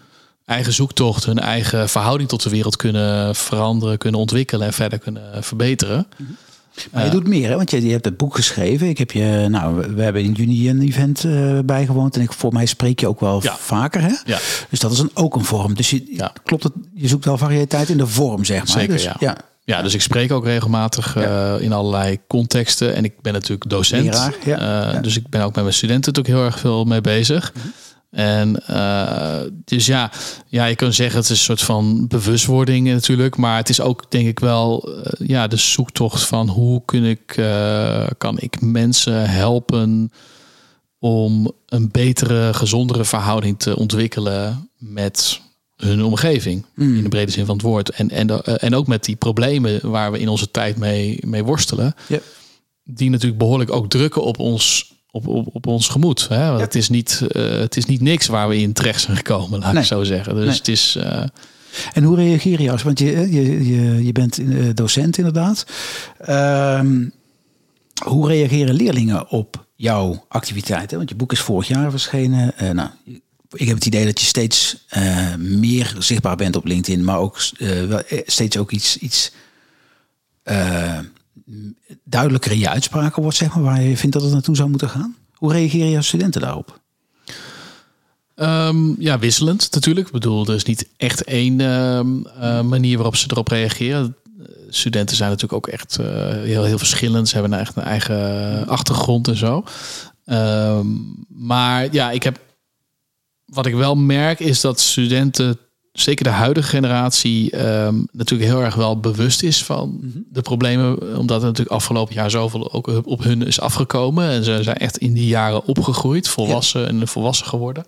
[0.45, 5.43] eigen zoektocht, hun eigen verhouding tot de wereld kunnen veranderen, kunnen ontwikkelen en verder kunnen
[5.43, 6.07] verbeteren.
[6.91, 7.55] Maar je doet meer, hè?
[7.55, 8.89] want je, je hebt het boek geschreven.
[8.89, 12.15] Ik heb je, nou, we hebben in juni een event uh, bijgewoond.
[12.15, 14.01] En ik, voor mij spreek je ook wel vaker.
[14.01, 14.13] Hè?
[14.25, 14.39] Ja.
[14.69, 15.73] Dus dat is een, ook een vorm.
[15.73, 16.33] Dus je, ja.
[16.43, 18.67] klopt het, je zoekt wel variëteit in de vorm, zeg maar.
[18.67, 19.37] Zeker, dus, ja.
[19.65, 22.95] Ja, dus ik spreek ook regelmatig uh, in allerlei contexten.
[22.95, 24.03] En ik ben natuurlijk docent.
[24.03, 27.01] Leraar, ja, uh, Dus ik ben ook met mijn studenten natuurlijk heel erg veel mee
[27.01, 27.53] bezig.
[27.53, 27.73] Mm
[28.09, 30.11] En uh, dus ja,
[30.47, 33.37] ja, je kan zeggen het is een soort van bewustwording natuurlijk.
[33.37, 37.41] Maar het is ook denk ik wel ja, de zoektocht van hoe kun ik,
[38.17, 40.11] kan ik mensen helpen
[40.99, 45.41] om een betere, gezondere verhouding te ontwikkelen met
[45.75, 46.65] hun omgeving.
[46.75, 46.95] Mm.
[46.95, 47.89] In de brede zin van het woord.
[47.89, 51.43] En, en, uh, en ook met die problemen waar we in onze tijd mee, mee
[51.43, 51.93] worstelen.
[52.83, 56.27] Die natuurlijk behoorlijk ook drukken op ons, op, op, op ons gemoed.
[56.27, 56.47] Hè?
[56.47, 59.59] Want het, is niet, uh, het is niet niks waar we in terecht zijn gekomen,
[59.59, 59.81] laat nee.
[59.81, 60.35] ik zo zeggen.
[60.35, 60.55] Dus nee.
[60.57, 60.95] het is.
[60.97, 61.23] Uh,
[61.93, 62.83] en hoe reageer je als?
[62.83, 64.39] Want je, je, je, je bent
[64.77, 65.65] docent inderdaad.
[66.29, 67.13] Um,
[68.03, 70.97] Hoe reageren leerlingen op jouw activiteiten?
[70.97, 72.53] Want je boek is vorig jaar verschenen.
[72.61, 72.89] Uh, nou,
[73.53, 77.37] ik heb het idee dat je steeds uh, meer zichtbaar bent op LinkedIn, maar ook
[77.57, 79.31] uh, steeds ook iets, iets
[82.03, 84.89] duidelijker in je uitspraken wordt, zeg maar, waar je vindt dat het naartoe zou moeten
[84.89, 85.15] gaan.
[85.33, 86.81] Hoe reageren jouw studenten daarop?
[88.35, 90.07] Um, ja, wisselend natuurlijk.
[90.07, 94.15] Ik bedoel, er is niet echt één uh, manier waarop ze erop reageren.
[94.69, 95.97] Studenten zijn natuurlijk ook echt
[96.43, 97.29] heel, heel verschillend.
[97.29, 99.63] Ze hebben echt een eigen achtergrond en zo.
[100.25, 102.39] Um, maar ja, ik heb.
[103.53, 105.57] Wat ik wel merk is dat studenten,
[105.91, 110.17] zeker de huidige generatie, um, natuurlijk heel erg wel bewust is van mhm.
[110.29, 111.17] de problemen.
[111.17, 114.29] Omdat het natuurlijk afgelopen jaar zoveel ook op hun is afgekomen.
[114.29, 116.87] En ze zijn echt in die jaren opgegroeid, volwassen ja.
[116.87, 117.85] en volwassen geworden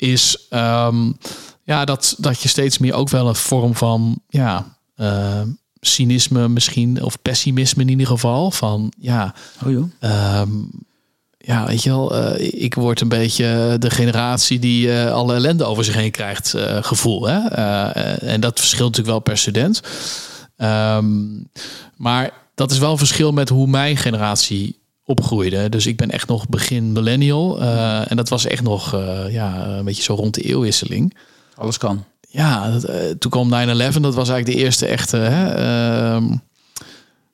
[0.00, 1.16] is um,
[1.62, 5.40] ja, dat, dat je steeds meer ook wel een vorm van ja, uh,
[5.80, 8.50] cynisme misschien, of pessimisme in ieder geval.
[8.50, 10.40] Van ja, oh, joh.
[10.40, 10.70] Um,
[11.50, 15.64] ja, weet je wel, uh, ik word een beetje de generatie die uh, alle ellende
[15.64, 17.26] over zich heen krijgt, uh, gevoel.
[17.26, 17.38] Hè?
[18.18, 19.80] en dat verschilt natuurlijk wel per student.
[20.56, 21.48] Um,
[21.96, 25.68] maar dat is wel een verschil met hoe mijn generatie opgroeide.
[25.68, 27.60] Dus ik ben echt nog begin millennial.
[28.08, 28.96] En dat was echt nog
[29.28, 31.16] ja, een beetje zo rond de eeuwwisseling.
[31.54, 32.04] Alles kan.
[32.28, 33.52] Ja, dat, toen kwam 9-11.
[34.00, 36.24] Dat was eigenlijk de eerste echte hè, ehm,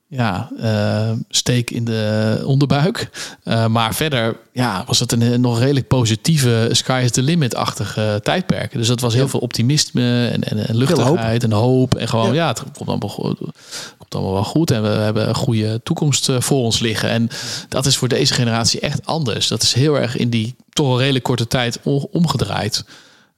[0.09, 3.11] ja, uh, steek in de onderbuik.
[3.45, 8.73] Uh, maar verder ja, was het een nog redelijk positieve sky is the limit-achtige tijdperk.
[8.73, 11.95] Dus dat was heel veel optimisme en, en, en luchtigheid en hoop.
[11.95, 13.39] En gewoon, ja, ja het komt allemaal, goed,
[13.99, 14.71] komt allemaal wel goed.
[14.71, 17.09] En we, we hebben een goede toekomst voor ons liggen.
[17.09, 17.29] En
[17.69, 19.49] dat is voor deze generatie echt anders.
[19.49, 22.85] Dat is heel erg in die toch een redelijk korte tijd omgedraaid.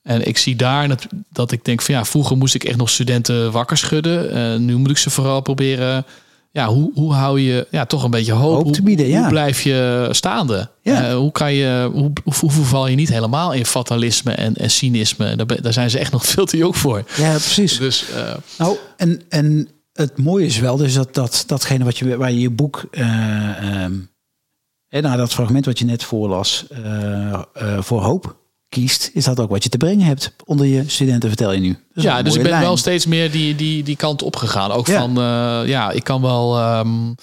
[0.03, 2.91] En ik zie daar dat, dat ik denk van ja, vroeger moest ik echt nog
[2.91, 4.65] studenten wakker schudden.
[4.65, 6.05] nu moet ik ze vooral proberen
[6.51, 9.05] ja, hoe, hoe hou je ja, toch een beetje hoop, hoop te bieden?
[9.05, 9.21] Hoe, ja.
[9.21, 10.71] hoe blijf je staande?
[10.83, 11.09] Ja.
[11.09, 14.71] Uh, hoe, kan je, hoe, hoe, hoe, val je niet helemaal in fatalisme en, en
[14.71, 15.37] cynisme?
[15.37, 17.05] Daar, daar zijn ze echt nog veel te jong voor.
[17.17, 17.79] Ja, precies.
[17.79, 22.17] Dus, uh, nou, en, en het mooie is wel dus dat, dat datgene wat je,
[22.17, 22.89] waar je je boek...
[22.91, 24.11] Uh, um,
[24.89, 26.67] en nou, dat fragment wat je net voorlas,
[27.81, 28.38] voor hoop
[28.69, 31.77] kiest, is dat ook wat je te brengen hebt onder je studenten, vertel je nu.
[31.93, 32.63] Ja, dus ik ben lijn.
[32.63, 34.71] wel steeds meer die, die, die kant opgegaan.
[34.71, 34.99] Ook ja.
[34.99, 37.15] van, uh, ja, ik kan wel um,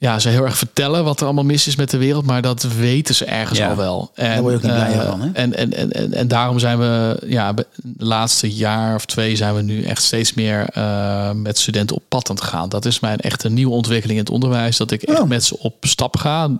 [0.00, 2.62] ja, ze heel erg vertellen wat er allemaal mis is met de wereld, maar dat
[2.62, 3.68] weten ze ergens ja.
[3.68, 4.10] al wel.
[4.14, 5.20] En, Daar word je ook niet blij uh, van.
[5.20, 5.30] Hè?
[5.32, 9.54] En, en, en, en, en daarom zijn we, ja, de laatste jaar of twee zijn
[9.54, 12.68] we nu echt steeds meer uh, met studenten op pad aan het gaan.
[12.68, 15.28] Dat is mijn echt een nieuwe ontwikkeling in het onderwijs, dat ik echt oh.
[15.28, 16.58] met ze op stap ga, uh,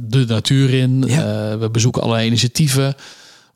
[0.00, 1.04] de natuur in.
[1.06, 1.58] Ja.
[1.58, 2.94] we bezoeken allerlei initiatieven,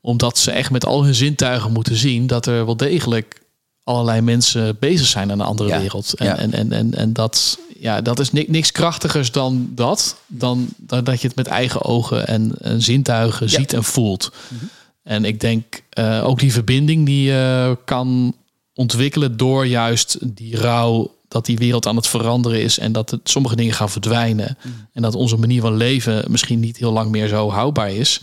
[0.01, 3.41] omdat ze echt met al hun zintuigen moeten zien dat er wel degelijk
[3.83, 5.79] allerlei mensen bezig zijn aan een andere ja.
[5.79, 6.13] wereld.
[6.13, 10.15] En, en, en, en, en dat, ja, dat is ni niks krachtigers dan dat.
[10.27, 13.57] Dan, dat je het met eigen ogen en, en zintuigen Ja.
[13.57, 14.31] ziet en voelt.
[14.47, 14.65] Mhm.
[15.03, 18.35] En ik denk eh, ook die verbinding die je kan
[18.73, 23.19] ontwikkelen door juist die rouw dat die wereld aan het veranderen is en dat het,
[23.23, 24.57] sommige dingen gaan verdwijnen.
[24.61, 24.73] Mhm.
[24.93, 28.19] En dat onze manier van leven misschien niet heel lang meer zo houdbaar is.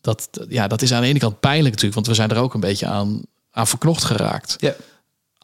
[0.00, 2.54] Dat, ja, dat is aan de ene kant pijnlijk natuurlijk, want we zijn er ook
[2.54, 4.56] een beetje aan, aan verknocht geraakt.
[4.58, 4.74] Ja.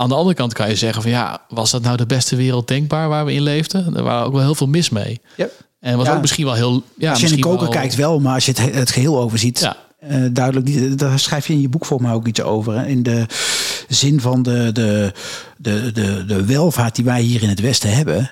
[0.01, 2.69] Aan de andere kant kan je zeggen van ja, was dat nou de beste wereld
[2.69, 3.97] denkbaar waar we in leefden?
[3.97, 5.21] Er waren ook wel heel veel mis mee.
[5.81, 6.15] En was Ja.
[6.15, 6.83] ook misschien wel heel.
[6.99, 9.19] Ja, als je in de koker wel- kijkt wel, maar als je het, het geheel
[9.21, 9.77] overziet, Ja.
[10.01, 10.99] eh, duidelijk niet.
[10.99, 12.79] Daar schrijf je in je boek voor mij ook iets over.
[12.79, 12.87] Hè?
[12.87, 13.27] In de
[13.89, 15.13] zin van de, de,
[15.57, 18.31] de, de, de welvaart die wij hier in het Westen hebben.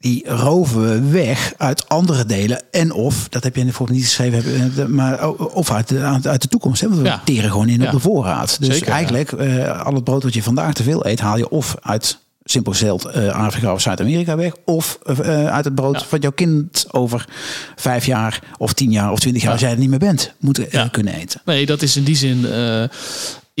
[0.00, 2.62] Die roven we weg uit andere delen.
[2.70, 6.00] En of, dat heb je in de voorbeeld niet geschreven, eh, maar of uit de,
[6.22, 6.80] uit de toekomst.
[6.80, 6.88] Hè?
[6.88, 7.20] Want we Ja.
[7.24, 7.86] teren gewoon in Ja.
[7.86, 8.56] op de voorraad.
[8.60, 11.48] Dus Zeker, eigenlijk, eh, al het brood wat je vandaag te veel eet, haal je
[11.48, 14.52] of uit simpel gezegd eh, Afrika of Zuid-Amerika weg.
[14.64, 14.98] Of
[15.46, 16.06] uit het brood Ja.
[16.10, 17.28] wat jouw kind over
[17.76, 19.56] vijf jaar of tien jaar of twintig jaar, Ja.
[19.56, 20.60] als jij het niet meer bent, moet
[20.90, 21.40] kunnen eten.
[21.44, 22.46] Nee, dat is in die zin.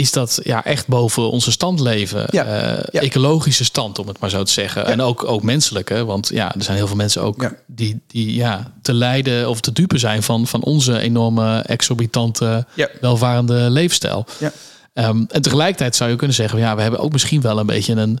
[0.00, 2.26] Is dat ja, echt boven onze stand leven.
[2.30, 2.44] Ja.
[2.44, 3.00] Eh, Ja.
[3.00, 4.86] Ecologische stand, om het maar zo te zeggen.
[4.86, 6.04] En ook, ook menselijke.
[6.04, 9.72] Want ja, er zijn heel veel mensen ook die, die ja, te lijden of te
[9.72, 12.66] dupe zijn van, van onze enorme exorbitante
[13.00, 14.26] welvarende leefstijl.
[14.38, 14.52] Ja.
[14.92, 17.94] Ehm, en tegelijkertijd zou je kunnen zeggen, ja, we hebben ook misschien wel een beetje
[17.94, 18.18] een.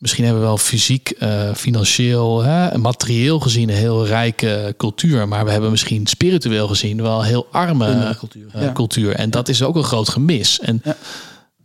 [0.00, 5.28] Misschien hebben we wel fysiek, eh, financieel en materieel gezien een heel rijke cultuur.
[5.28, 8.72] Maar we hebben misschien spiritueel gezien wel een heel arme cultuur, eh, ja.
[8.72, 9.14] cultuur.
[9.14, 10.60] En dat is ook een groot gemis.
[10.60, 10.96] En Ja.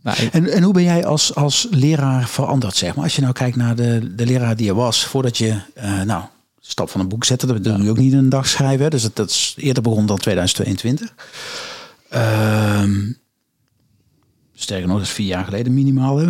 [0.01, 3.03] nou, ik- En, en hoe ben jij als, als leraar veranderd, zeg maar?
[3.03, 6.23] Als je nou kijkt naar de, de leraar die je was, voordat je, eh, nou,
[6.59, 8.89] de stap van een boek zette, dat doe je ook niet in een dag schrijven.
[8.91, 11.13] Dus dat, dat is eerder begonnen dan 2022.
[12.09, 12.93] Ehm,
[14.55, 16.17] sterker nog, dat is vier jaar geleden minimaal.
[16.17, 16.27] Hè.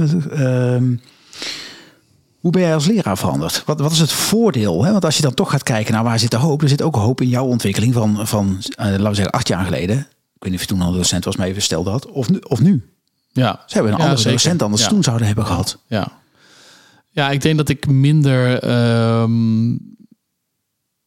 [2.46, 3.64] Hoe ben jij als leraar veranderd?
[3.66, 4.84] Wat, wat is het voordeel?
[4.84, 4.92] Hè?
[4.92, 6.96] Want als je dan toch gaat kijken naar waar zit de hoop, er zit ook
[6.96, 9.98] hoop in jouw ontwikkeling van, van uh, laten we zeggen, acht jaar geleden.
[10.00, 10.06] Ik
[10.44, 12.06] weet niet of je toen al docent was, maar even stel dat.
[12.08, 12.40] Of nu.
[12.40, 12.90] Of nu.
[13.32, 13.64] Ja.
[13.66, 14.38] Ze hebben een Ja, andere zeker.
[14.44, 14.88] docent anders Ja.
[14.88, 15.78] toen zouden hebben gehad.
[15.88, 16.08] Ja.
[17.10, 19.72] Ja, ik denk dat ik minder, ehm,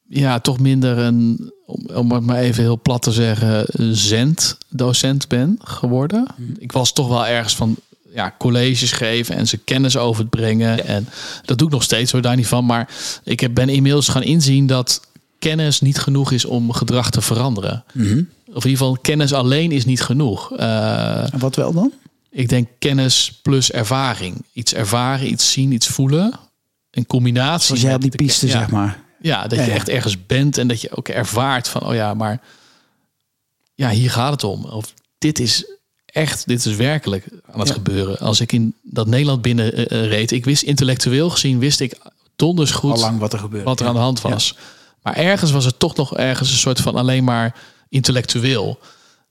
[0.09, 1.53] ja, toch minder een,
[1.94, 3.64] om, het maar even heel plat te zeggen,
[3.96, 6.27] zend-docent ben geworden.
[6.59, 7.77] Ik was toch wel ergens van,
[8.14, 10.85] ja, colleges geven en ze kennis over het brengen.
[10.87, 11.09] En
[11.44, 12.64] dat doe ik nog steeds, hoor, daar niet van.
[12.64, 12.88] Maar
[13.25, 15.01] ik heb, ben inmiddels gaan inzien dat
[15.38, 17.85] kennis niet genoeg is om gedrag te veranderen.
[17.94, 20.57] Of in ieder geval, kennis alleen is niet genoeg.
[20.57, 21.92] Eh, En wat wel dan?
[22.31, 24.44] ik denk kennis plus ervaring.
[24.53, 26.38] Iets ervaren, iets zien, iets voelen.
[26.90, 27.66] Een combinatie.
[27.66, 29.01] Zoals jij op die piste, ja, zeg maar.
[29.21, 32.14] Ja, dat Ja, je echt ergens bent en dat je ook ervaart van, oh ja,
[32.14, 32.40] maar
[33.75, 34.64] ja, hier gaat het om.
[34.64, 35.64] Of dit is
[36.12, 37.75] echt, dit is werkelijk aan het Ja.
[37.75, 38.18] gebeuren.
[38.18, 41.94] Als ik in dat Nederland binnen eh, eh, reed, ik wist intellectueel gezien, wist ik
[42.37, 43.64] donders goed Al lang wat er gebeurt.
[43.64, 44.57] wat er aan de hand was.
[45.03, 47.55] Maar ergens was het toch nog ergens een soort van alleen maar
[47.88, 48.79] intellectueel.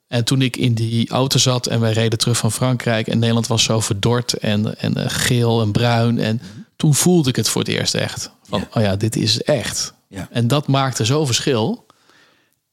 [0.08, 3.48] En toen ik in die auto zat en wij reden terug van Frankrijk en Nederland
[3.48, 6.20] was zo verdord en, en eh, geel en bruin.
[6.20, 6.42] En
[6.76, 8.32] toen voelde ik het voor het eerst echt.
[8.50, 9.94] Van, oh ja, dit is echt.
[10.10, 10.28] Ja.
[10.32, 11.86] En dat maakte zo verschil.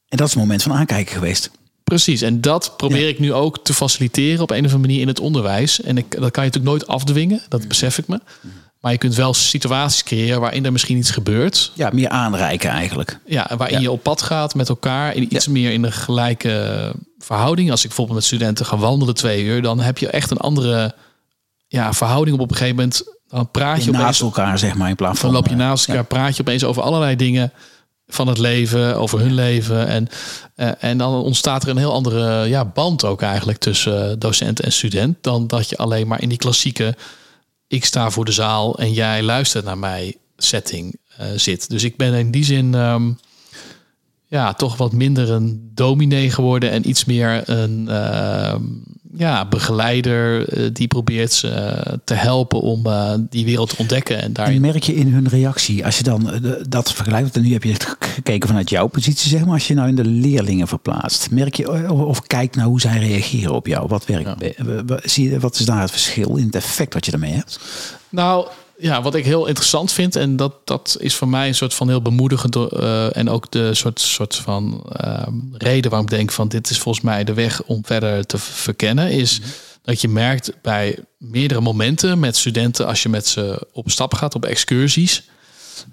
[0.08, 1.50] En dat is het moment van aankijken geweest.
[1.84, 3.08] Precies, en dat probeer Ja.
[3.08, 5.80] ik nu ook te faciliteren op een of andere manier in het onderwijs.
[5.80, 8.20] En ik, dat kan je natuurlijk nooit afdwingen, dat besef ik me.
[8.80, 11.72] Maar je kunt wel situaties creëren waarin er misschien iets gebeurt.
[11.74, 13.18] Ja, meer aanreiken eigenlijk.
[13.26, 13.82] Ja, waarin Ja.
[13.82, 15.14] je op pad gaat met elkaar.
[15.14, 17.70] In iets meer in een gelijke verhouding.
[17.70, 20.94] Als ik bijvoorbeeld met studenten ga wandelen twee uur, dan heb je echt een andere
[21.66, 23.02] ja, verhouding op, een gegeven moment.
[23.28, 25.28] Dan praat je naast opeens, elkaar, zeg maar, in plaats van...
[25.32, 27.52] dan loop je eh, naast elkaar, praat je opeens over allerlei dingen
[28.06, 29.86] van het leven, over hun leven.
[29.86, 30.08] En,
[30.54, 34.60] eh, en dan ontstaat er een heel andere ja, band ook eigenlijk tussen eh, docent
[34.60, 35.16] en student.
[35.20, 36.94] Dan dat je alleen maar in die klassieke
[37.68, 41.70] ik sta voor de zaal en jij luistert naar mij setting eh, zit.
[41.70, 43.12] Dus ik ben in die zin ehm,
[44.34, 48.62] ja, toch wat minder een dominee geworden en iets meer een ehm,
[49.16, 54.16] ja, begeleider eh, die probeert ze eh, te helpen om eh, die wereld te ontdekken
[54.16, 56.30] en En daarin merk je in hun reactie, als je dan
[56.68, 59.74] dat vergelijkt, en nu heb je het gekeken vanuit jouw positie, zeg maar, als je
[59.74, 63.66] nou in de leerlingen verplaatst, merk je of, of kijkt naar hoe zij reageren op
[63.66, 64.98] jou, wat werkt, Ja.
[65.02, 67.60] zie je, wat is daar het verschil in het effect wat je daarmee hebt?
[68.08, 68.46] Nou,
[68.78, 71.88] ja, wat ik heel interessant vind, en dat, dat is voor mij een soort van
[71.88, 72.56] heel bemoedigend.
[72.56, 76.78] eh, en ook de soort, soort van ehm, reden waarom ik denk van dit is
[76.78, 79.40] volgens mij de weg om verder te verkennen, is
[79.82, 84.34] dat je merkt bij meerdere momenten met studenten, als je met ze op stap gaat,
[84.34, 85.22] op excursies.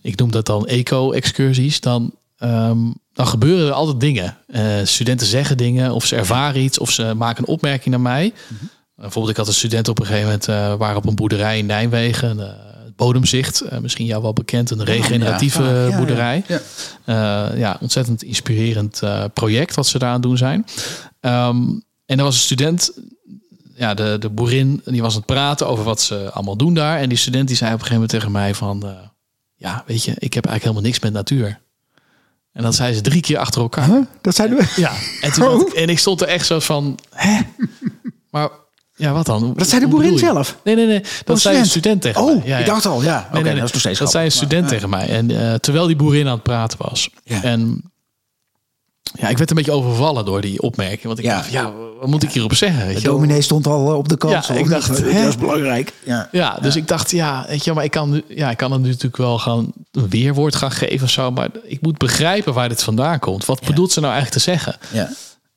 [0.02, 1.80] Ik noem dat dan eco-excursies.
[1.80, 2.78] Dan, ehm,
[3.14, 4.38] dan gebeuren er altijd dingen.
[4.48, 8.34] Eh, studenten zeggen dingen, of ze ervaren iets, of ze maken een opmerking naar mij.
[8.96, 11.66] Bijvoorbeeld, ik had een student op een gegeven moment, eh waren op een boerderij in
[11.66, 12.40] Nijmegen,
[12.96, 15.88] bodemzicht, eh, misschien jou wel bekend, een regeneratieve Ja.
[15.88, 16.44] Ja, boerderij.
[16.48, 16.60] Ja.
[17.06, 20.66] Eh, ja, ontzettend inspirerend eh, project wat ze daar aan doen zijn.
[21.20, 21.62] Ehm,
[22.06, 22.92] en er was een student,
[23.76, 27.00] ja, de, de boerin, die was aan het praten over wat ze allemaal doen daar.
[27.00, 28.86] En die student die zei op een gegeven moment tegen mij van,
[29.56, 31.60] ja, weet je, ik heb eigenlijk helemaal niks met natuur.
[32.52, 34.08] En dat zei ze drie keer achter elkaar.
[34.22, 34.74] Dat zijn we.
[34.76, 37.42] Ja, en, toen had ik, en ik stond er echt zo van, hè?
[38.30, 38.50] Maar
[39.02, 39.54] ja, wat dan?
[39.56, 40.58] Dat zei de boerin zelf.
[40.64, 41.02] Nee, nee, nee.
[41.24, 42.02] Dat Oh, zei een student.
[42.02, 42.48] tegen Oh, mij.
[42.48, 43.30] Ja, ik dacht al, ja.
[43.34, 45.10] Nee, dat is nog steeds Dat zei een student Maar, tegen mij.
[45.10, 47.10] En eh, terwijl die boerin aan het praten was.
[47.24, 47.44] Ja.
[47.44, 47.82] En
[49.14, 51.04] ja, ik werd een beetje overvallen door die opmerking.
[51.04, 51.36] Want ik Ja.
[51.36, 52.88] dacht, ja, wat moet ik hierop zeggen?
[52.88, 54.46] Weet De dominee stond al eh, op de kant.
[54.48, 55.94] Ja, ik dacht, dat is belangrijk.
[56.06, 56.28] Ja.
[56.32, 58.80] Ja, dus ik dacht, ja, weet je, maar ik kan, nu- ja, ik kan er
[58.80, 61.32] nu natuurlijk wel gewoon een weerwoord gaan geven of zo.
[61.32, 63.46] Maar ik moet begrijpen waar dit vandaan komt.
[63.46, 64.76] Wat bedoelt ze nou eigenlijk te zeggen?
[64.92, 65.10] Ja.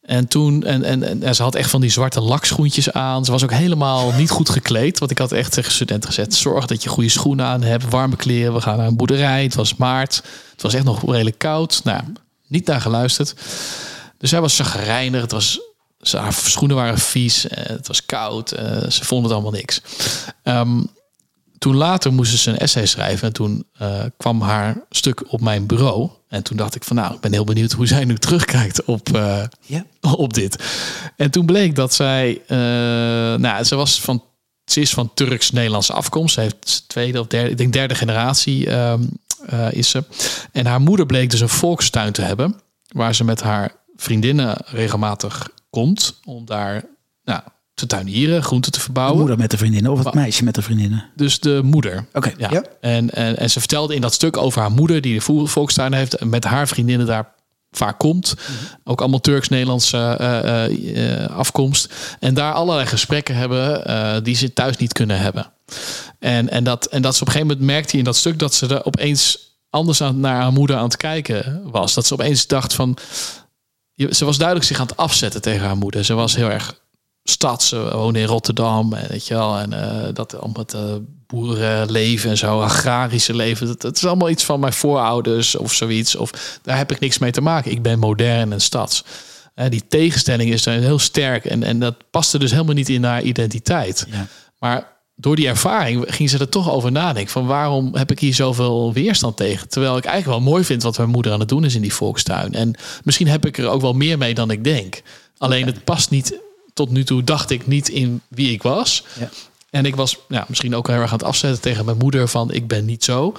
[0.04, 3.24] En toen, en, en, en, ze had echt van die zwarte lakschoentjes aan.
[3.24, 4.98] Ze was ook helemaal niet goed gekleed.
[4.98, 8.16] Want ik had echt tegen studenten gezet: zorg dat je goede schoenen aan hebt, warme
[8.16, 8.54] kleren.
[8.54, 9.42] We gaan naar een boerderij.
[9.42, 10.22] Het was maart.
[10.52, 11.80] Het was echt nog redelijk koud.
[11.84, 12.00] Nou,
[12.46, 13.34] niet naar geluisterd.
[14.18, 15.20] Dus zij was chagrijnig.
[15.20, 15.60] Het was,
[16.00, 17.48] ze, haar schoenen waren vies.
[17.48, 18.52] eh, Het was koud.
[18.52, 19.80] eh, Ze vonden het allemaal niks.
[20.42, 20.82] Ehm,
[21.64, 23.26] toen later moesten ze een essay schrijven.
[23.26, 26.10] En toen eh, kwam haar stuk op mijn bureau.
[26.28, 29.14] En toen dacht ik van nou, ik ben heel benieuwd hoe zij nu terugkijkt op,
[29.14, 29.84] eh, Ja.
[30.26, 30.64] op dit.
[31.16, 32.56] En toen bleek dat zij, eh,
[33.40, 34.24] nou, ze was van,
[34.64, 36.34] ze is van Turks-Nederlandse afkomst.
[36.34, 39.02] Ze heeft tweede of derde, ik denk derde generatie ehm,
[39.46, 40.04] eh, is ze.
[40.52, 45.48] En haar moeder bleek dus een volkstuin te hebben, waar ze met haar vriendinnen regelmatig
[45.70, 46.84] komt om daar,
[47.24, 47.40] nou,
[47.74, 49.18] te tuinieren, groenten te De verbouwen.
[49.18, 51.04] moeder met de vriendinnen of het meisje met de vriendinnen.
[51.16, 52.06] Dus de moeder.
[52.12, 52.48] Oké, Ja.
[52.50, 52.62] ja.
[52.80, 55.92] En, en, en ze vertelde in dat stuk over haar moeder die de vo- volkstuin
[55.92, 57.32] heeft en met haar vriendinnen daar
[57.70, 58.34] vaak komt.
[58.84, 61.94] Ook allemaal Turks-Nederlandse eh, eh, eh, afkomst.
[62.20, 65.52] En daar allerlei gesprekken hebben die ze thuis niet kunnen hebben.
[66.18, 68.38] En, en, dat, en dat ze op een gegeven moment merkte hij in dat stuk
[68.38, 69.38] dat ze er opeens
[69.70, 71.94] anders aan, naar haar moeder aan het kijken was.
[71.94, 72.96] Dat ze opeens dacht van.
[74.10, 76.04] Ze was duidelijk zich aan het afzetten tegen haar moeder.
[76.04, 76.82] Ze was heel erg
[77.24, 77.62] stad.
[77.62, 78.92] Ze woonde in Rotterdam.
[78.92, 80.94] En, weet je wel, en eh, dat allemaal het eh,
[81.26, 83.66] boerenleven en zo, agrarische leven.
[83.66, 86.16] Dat, dat is allemaal iets van mijn voorouders of zoiets.
[86.16, 87.70] Of daar heb ik niks mee te maken.
[87.70, 89.04] Ik ben modern en stads.
[89.54, 91.44] Eh, die tegenstelling is daar heel sterk.
[91.44, 94.06] En, en dat paste dus helemaal niet in haar identiteit.
[94.10, 94.26] Ja.
[94.58, 97.32] Maar door die ervaring ging ze er toch over nadenken.
[97.32, 99.68] Van waarom heb ik hier zoveel weerstand tegen?
[99.68, 101.94] Terwijl ik eigenlijk wel mooi vind wat mijn moeder aan het doen is in die
[101.94, 102.54] volkstuin.
[102.54, 105.02] En misschien heb ik er ook wel meer mee dan ik denk.
[105.38, 106.38] Alleen het past niet,
[106.74, 109.04] tot nu toe dacht ik niet in wie ik was.
[109.18, 109.28] Ja.
[109.70, 112.52] En ik was ja, misschien ook heel erg aan het afzetten tegen mijn moeder van
[112.52, 113.34] ik ben niet zo.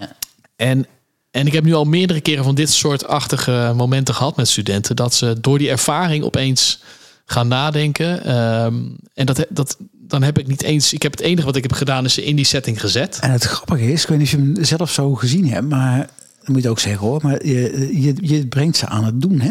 [0.00, 0.16] Ja.
[0.56, 0.86] En,
[1.30, 4.96] en ik heb nu al meerdere keren van dit soort achtige momenten gehad met studenten.
[4.96, 6.82] Dat ze door die ervaring opeens
[7.24, 8.24] gaan nadenken.
[8.24, 8.74] Ehm,
[9.14, 10.92] en dat, dat, dan heb ik niet eens.
[10.92, 13.18] Ik heb het enige wat ik heb gedaan is ze in die setting gezet.
[13.20, 16.10] En het grappige is, ik weet niet of je hem zelf zo gezien hebt, maar
[16.38, 19.40] dat moet je ook zeggen hoor, maar je, je, je brengt ze aan het doen,
[19.40, 19.50] hè?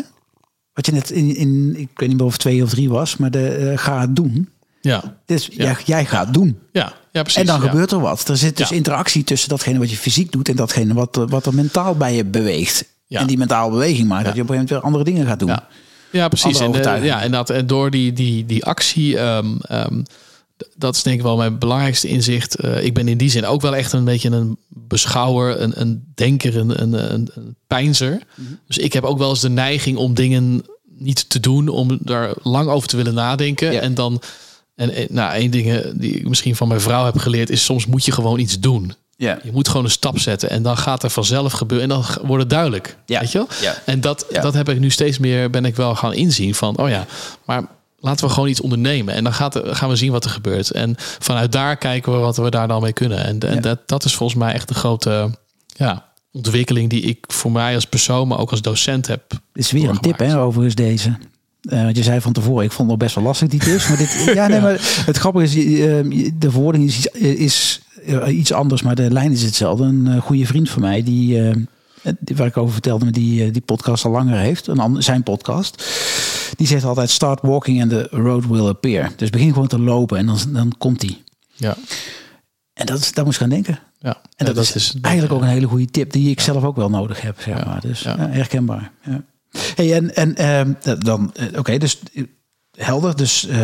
[0.74, 3.32] Wat je net in, in ik weet niet meer of twee of drie was, maar
[3.32, 4.50] de eh, ga het doen.
[4.82, 5.64] Ja, Dus Ja.
[5.64, 6.60] jij, jij gaat doen.
[6.72, 7.42] ja, ja precies.
[7.42, 7.68] en dan ja.
[7.70, 8.28] gebeurt er wat.
[8.28, 11.46] Er zit dus interactie tussen datgene wat je fysiek doet en datgene wat, eh, wat
[11.46, 12.86] er mentaal bij je beweegt.
[13.08, 15.40] En die mentale beweging maakt dat je op een gegeven moment weer andere dingen gaat
[15.40, 15.50] doen.
[15.50, 15.68] Ja,
[16.12, 16.58] ja precies.
[16.58, 17.08] En, eh, overtuiging.
[17.12, 20.02] ja, en, dat, en door die, die, die actie, ehm, ehm,
[20.76, 22.56] dat is denk ik wel mijn belangrijkste inzicht.
[22.56, 26.12] Eh, ik ben in die zin ook wel echt een beetje een beschouwer, een, een
[26.16, 28.22] denker, een, een, een, een pijnzer.
[28.36, 28.48] Mhm.
[28.68, 30.66] Dus ik heb ook wel eens de neiging om dingen
[30.98, 33.72] niet te doen, om daar lang over te willen nadenken.
[33.72, 33.80] Ja.
[33.80, 34.22] En dan,
[34.76, 38.06] en, nou, één ding die ik misschien van mijn vrouw heb geleerd, is soms moet
[38.06, 38.94] je gewoon iets doen.
[39.22, 39.40] Ja.
[39.44, 42.44] Je moet gewoon een stap zetten en dan gaat er vanzelf gebeuren en dan wordt
[42.44, 42.98] het duidelijk.
[43.06, 43.20] Ja.
[43.20, 43.48] Weet je wel?
[43.62, 43.82] Ja.
[43.86, 46.90] En dat, dat heb ik nu steeds meer, ben ik wel gaan inzien van, oh
[46.90, 47.06] ja,
[47.46, 47.64] maar
[48.02, 49.14] laten we gewoon iets ondernemen.
[49.14, 50.72] En dan gaat, gaan we zien wat er gebeurt.
[50.72, 53.24] En vanuit daar kijken we wat we daar dan mee kunnen.
[53.26, 53.60] En, en Ja.
[53.62, 55.30] dat, dat is volgens mij echt de grote
[55.68, 59.22] ja, ontwikkeling die ik voor mij als persoon, maar ook als docent heb.
[59.30, 61.18] Dit is weer een tip, hè, overigens deze.
[61.62, 63.88] Eh, want je zei van tevoren, ik vond het nog best wel lastig die tips.
[63.88, 68.38] Maar dit, ja, nee, maar het grappige is, eh, de verwoording is, iets- is eh,
[68.38, 69.84] iets anders, maar de lijn is hetzelfde.
[69.84, 71.42] Een goede vriend van mij, die,
[72.36, 75.84] waar ik over vertelde, die, die podcast al langer heeft, een ander, zijn podcast.
[76.56, 79.12] Die zegt altijd, start walking and the road will appear.
[79.16, 81.24] Dus begin gewoon te lopen en dan, dan komt die.
[81.56, 81.76] Ja,
[82.74, 83.80] En dat, is- daar moest gaan denken.
[84.00, 84.22] ja.
[84.36, 87.22] En dat, is, eigenlijk ook een hele goede tip die ik zelf ook wel nodig
[87.22, 87.82] heb, zeg Ja, maar.
[87.82, 88.18] Dus ja.
[88.30, 88.92] herkenbaar.
[89.06, 89.24] Ja.
[89.76, 92.24] Hey, en en ehm, dan, eh, oké, dus eh,
[92.78, 93.16] helder.
[93.16, 93.60] Dus eh,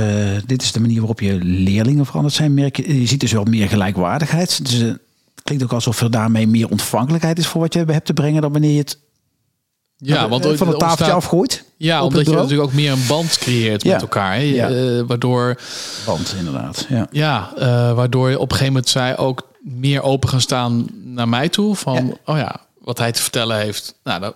[0.45, 2.53] dit is de manier waarop je leerlingen veranderd zijn.
[2.53, 4.65] Merk je, je ziet dus wel meer gelijkwaardigheid.
[4.65, 4.99] Dus het
[5.43, 8.51] klinkt ook alsof er daarmee meer ontvankelijkheid is voor wat je hebt te brengen dan
[8.51, 8.99] wanneer je het
[9.97, 11.63] ja, want van het tafeltje afgooit.
[11.77, 13.91] Ja, omdat je natuurlijk ook meer een band creëert Ja.
[13.91, 14.43] met elkaar.
[14.43, 14.69] Ja.
[14.69, 15.59] Eh, waardoor
[16.05, 17.07] Want inderdaad, ja.
[17.11, 21.29] Ja, eh, waardoor je op een gegeven moment zij ook meer open gaan staan naar
[21.29, 21.75] mij toe.
[21.75, 22.33] Van, Ja.
[22.33, 23.93] oh ja, wat hij te vertellen heeft.
[24.03, 24.35] Nou, dat,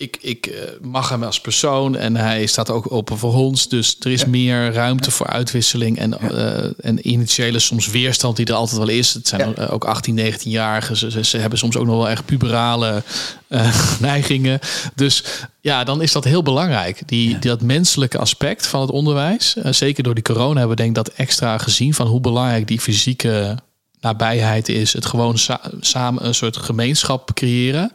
[0.00, 3.68] ik, ik eh, mag hem als persoon en hij staat ook open voor ons.
[3.68, 8.54] Dus er is meer ruimte voor uitwisseling en, eh, en initiële soms weerstand die er
[8.54, 9.14] altijd wel is.
[9.14, 10.96] Het zijn eh, ook 18, 19-jarigen.
[10.96, 13.02] Ze, ze, ze hebben soms ook nog wel echt puberale
[14.00, 14.58] neigingen.
[14.94, 15.24] Dus
[15.60, 17.02] ja, dan is dat heel belangrijk.
[17.08, 19.52] Die, dat menselijke aspect van het onderwijs.
[19.70, 22.80] Zeker door die corona hebben we denk ik dat extra gezien van hoe belangrijk die
[22.80, 23.56] fysieke
[24.00, 24.92] nabijheid is.
[24.92, 27.92] Het gewoon sa- samen een soort gemeenschap creëren.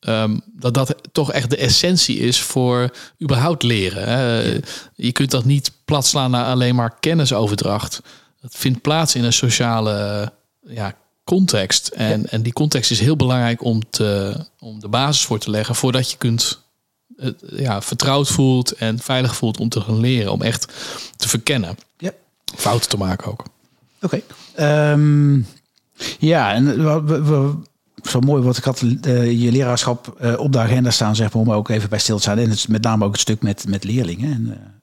[0.00, 2.90] Ehm, dat dat toch echt de essentie is voor
[3.22, 4.08] überhaupt leren.
[4.08, 4.40] Hè.
[4.94, 8.00] Je kunt dat niet platslaan naar alleen maar kennisoverdracht.
[8.40, 10.32] Het vindt plaats in een sociale
[10.66, 11.88] ja, context.
[11.88, 15.74] En, en die context is heel belangrijk om, te, om de basis voor te leggen
[15.74, 16.60] voordat je kunt
[17.16, 20.32] het, ja, vertrouwd voelt en veilig voelt om te gaan leren.
[20.32, 20.72] Om echt
[21.16, 21.76] te verkennen.
[21.98, 22.12] Ja.
[22.56, 23.44] Fouten te maken ook.
[24.02, 24.20] Oké.
[24.54, 25.40] Ehm,
[26.18, 27.54] ja, en we, we, we-
[28.02, 31.42] zo mooi wat ik had eh, je leraarschap eh, op de agenda staan, zeg maar,
[31.42, 32.38] om ook even bij stil te staan.
[32.38, 34.32] En het met name ook het stuk met, met leerlingen.
[34.32, 34.82] En,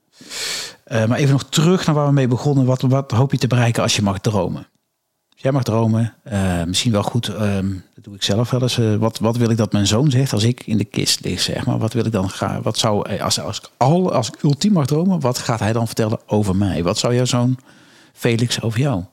[0.83, 2.65] eh, maar even nog terug naar waar we mee begonnen.
[2.65, 4.67] Wat, wat hoop je te bereiken als je mag dromen?
[5.31, 6.13] Als jij mag dromen,
[6.67, 8.79] misschien wel goed, ehm, dat doe ik zelf wel eens.
[8.99, 11.65] wat, wat wil ik dat mijn zoon zegt als ik in de kist lig, zeg
[11.65, 11.77] maar?
[11.77, 12.61] Wat wil ik dan gaan?
[12.61, 15.85] Wat zou, als, als, ik al, als ik ultiem mag dromen, wat gaat hij dan
[15.85, 16.83] vertellen over mij?
[16.83, 17.57] Wat zou jouw zoon
[18.13, 19.03] Felix over jou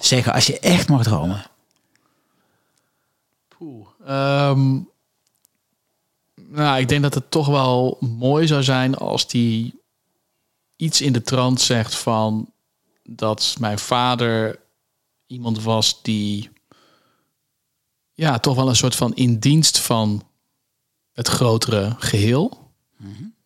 [0.00, 1.44] zeggen als je echt mag dromen?
[4.08, 4.80] Ehm,
[6.34, 9.80] nou, ik denk dat het toch wel mooi zou zijn als die
[10.76, 12.52] iets in de trant zegt van
[13.02, 14.60] dat mijn vader
[15.26, 16.50] iemand was die
[18.14, 20.22] ja, toch wel een soort van in dienst van
[21.12, 22.70] het grotere geheel.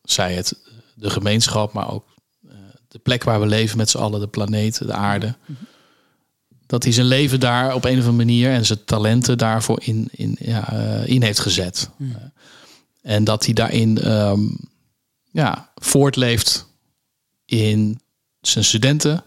[0.03, 0.57] Zij het
[0.95, 2.05] de gemeenschap, maar ook
[2.49, 2.55] eh,
[2.89, 5.37] de plek waar we leven met z'n allen, de planeet, de aarde.
[6.73, 10.09] Dat hij zijn leven daar op een of andere manier en zijn talenten daarvoor in,
[10.11, 11.91] in, ja, eh, in heeft gezet.
[11.99, 12.07] Eh,
[13.03, 14.41] en dat hij daarin ehm,
[15.31, 16.67] ja, voortleeft
[17.45, 18.01] in
[18.41, 19.25] zijn studenten,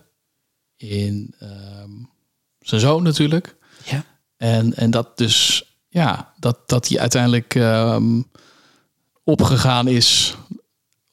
[0.78, 1.90] in ehm,
[2.60, 3.56] zijn zoon natuurlijk.
[3.84, 4.04] Ja.
[4.38, 8.22] En, en dat dus, ja, dat, dat hij uiteindelijk ehm,
[9.24, 10.36] opgegaan is,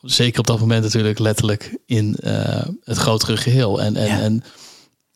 [0.00, 3.82] zeker op dat moment natuurlijk letterlijk, in eh, het grotere geheel.
[3.82, 4.20] En, en, Ja.
[4.20, 4.44] en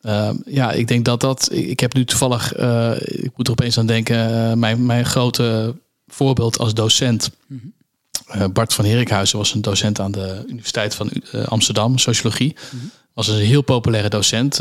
[0.07, 3.79] ehm, ja, ik denk dat dat, ik heb nu toevallig, eh, ik moet er opeens
[3.79, 5.77] aan denken, eh, mijn, mijn grote
[6.07, 7.31] voorbeeld als docent.
[8.27, 11.11] Eh, Bart van Herikhuizen was een docent aan de Universiteit van
[11.45, 12.57] Amsterdam, sociologie.
[13.15, 14.61] Was een heel populaire docent,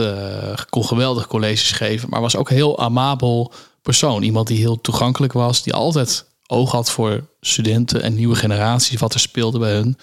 [0.70, 4.24] kon geweldig colleges geven, maar was ook een heel amabel persoon.
[4.24, 9.14] Iemand die heel toegankelijk was, die altijd oog had voor studenten en nieuwe generaties, wat
[9.14, 9.98] er speelde bij hun.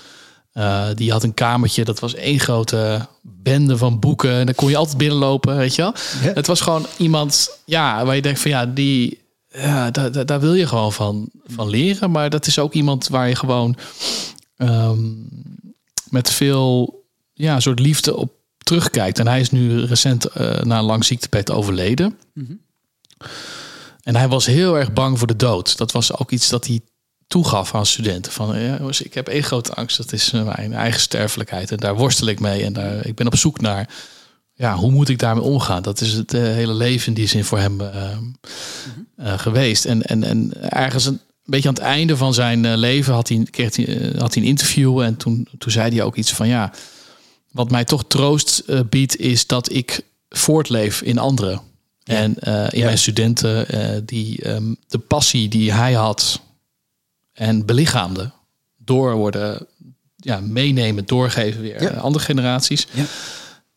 [0.53, 4.33] Eh, die had een kamertje, dat was één grote bende van boeken.
[4.33, 5.95] En dan kon je altijd binnenlopen, weet je wel.
[6.35, 10.41] Het was gewoon iemand, ja, waar je denkt van ja, die, ja, daar, daar, daar
[10.41, 12.11] wil je gewoon van, van leren.
[12.11, 13.77] Maar dat is ook iemand waar je gewoon
[14.57, 15.01] ehm,
[16.09, 17.01] met veel
[17.33, 19.19] ja, soort liefde op terugkijkt.
[19.19, 22.19] En hij is nu recent eh, na een lang ziektebed overleden.
[24.03, 25.77] En hij was heel erg bang voor de dood.
[25.77, 26.81] Dat was ook iets dat hij
[27.33, 28.33] toegaf aan studenten.
[28.33, 29.97] Van, ja, jongens, ik heb één grote angst.
[29.97, 31.71] Dat is eh, mijn eigen sterfelijkheid.
[31.71, 32.65] En daar worstel ik mee.
[32.65, 33.89] En daar, ik ben op zoek naar...
[34.55, 35.83] Ja, hoe moet ik daarmee omgaan?
[35.83, 38.11] Dat is het eh, hele leven in die zin voor hem eh,
[39.17, 39.85] eh, geweest.
[39.85, 43.77] En, en, en ergens een beetje aan het einde van zijn leven had hij, kreeg
[43.77, 45.01] hij, had hij een interview.
[45.01, 46.73] En toen, toen zei hij ook iets van ja,
[47.51, 51.61] wat mij toch troost biedt, is dat ik voortleef in anderen.
[52.05, 52.35] En
[52.71, 52.85] in Ja.
[52.85, 53.67] mijn studenten
[54.07, 56.41] die ehm, de passie die hij had
[57.33, 58.31] en belichaamde
[58.79, 59.67] door worden
[60.17, 61.91] ja, meenemen, doorgeven weer Ja.
[61.91, 62.87] aan andere generaties.
[62.93, 63.05] Ja.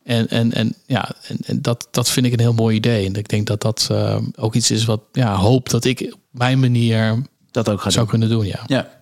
[0.04, 3.06] En, en, en ja, en, en dat, dat vind ik een heel mooi idee.
[3.06, 6.20] En ik denk dat dat eh, ook iets is wat ja, hoop dat ik op
[6.30, 8.18] mijn manier Dat ook gaat zou doen.
[8.18, 8.46] kunnen doen.
[8.46, 8.60] Ja.
[8.66, 8.94] Ja.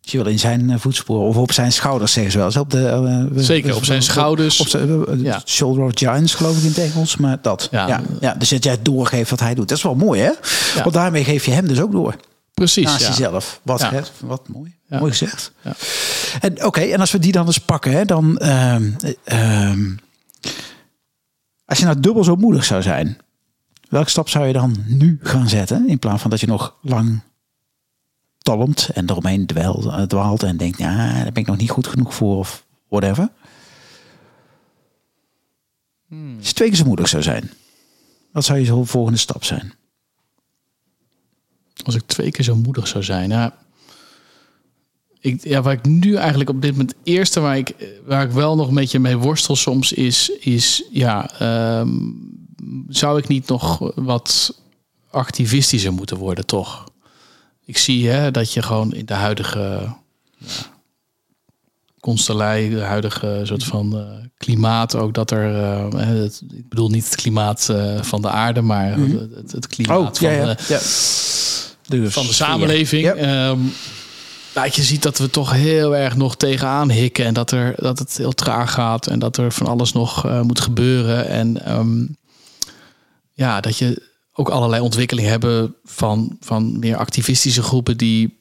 [0.00, 2.56] Je wel in zijn eh, voetsporen of op zijn schouders zeggen ze wel eens.
[2.56, 4.60] Op de, eh, Zeker, op zijn schouders.
[4.60, 5.42] Op zijn Ja.
[5.44, 7.16] shoulder of giants geloof ik in het Engels.
[7.16, 7.68] Maar dat.
[7.70, 7.88] Ja.
[7.88, 8.02] Ja.
[8.20, 9.68] Ja, Dus dat jij doorgeeft wat hij doet.
[9.68, 10.30] Dat is wel mooi hè?
[10.82, 12.16] Want daarmee geef je hem dus ook door.
[12.60, 12.84] Precies.
[12.84, 13.08] Naast ja.
[13.08, 13.60] jezelf.
[13.62, 14.02] Wat, Ja.
[14.20, 14.76] wat mooi.
[14.88, 14.98] Ja.
[14.98, 15.52] Mooi gezegd.
[15.62, 15.74] Ja.
[16.40, 18.38] En oké, en als we die dan eens pakken, hè, dan.
[18.38, 18.90] ehm,
[19.24, 19.94] ehm,
[21.64, 23.18] als je nou dubbel zo moedig zou zijn,
[23.88, 25.88] welke stap zou je dan nu gaan zetten?
[25.88, 27.20] In plaats van dat je nog lang
[28.38, 32.14] talmt en eromheen eh, dwaalt en denkt, ja, daar ben ik nog niet goed genoeg
[32.14, 33.28] voor of whatever.
[36.38, 37.50] Als je twee keer zo moedig zou zijn,
[38.32, 39.72] wat zou je zo volgende stap zijn?
[41.84, 43.30] Als ik twee keer zo moedig zou zijn.
[43.30, 43.56] Ja,
[45.20, 47.74] ik, ja, waar ik nu eigenlijk op dit moment het eerste waar ik,
[48.04, 51.90] waar ik wel nog een beetje mee worstel soms is, is ja, ehm,
[52.88, 54.60] zou ik niet nog wat
[55.10, 56.84] activistischer moeten worden, toch?
[57.64, 59.94] Ik zie hè, dat je gewoon in de huidige
[62.14, 67.04] ja, de huidige soort van eh, klimaat, ook dat er, eh, het, ik bedoel niet
[67.04, 68.98] het klimaat eh, van de aarde, maar
[69.34, 70.78] het, het klimaat van, eh, ja.
[71.88, 73.02] Dus, van de samenleving.
[73.02, 73.14] Ja.
[73.14, 73.58] Ehm,
[74.52, 77.24] dat je ziet dat we toch heel erg nog tegenaan hikken.
[77.24, 79.06] En dat, er, dat het heel traag gaat.
[79.06, 81.28] En dat er van alles nog eh, moet gebeuren.
[81.28, 82.06] En ehm,
[83.32, 88.36] ja, dat je ook allerlei ontwikkelingen hebben van, van meer activistische groepen die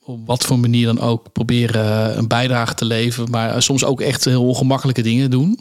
[0.00, 3.30] op wat voor manier dan ook proberen een bijdrage te leveren.
[3.30, 5.60] Maar soms ook echt heel ongemakkelijke dingen doen.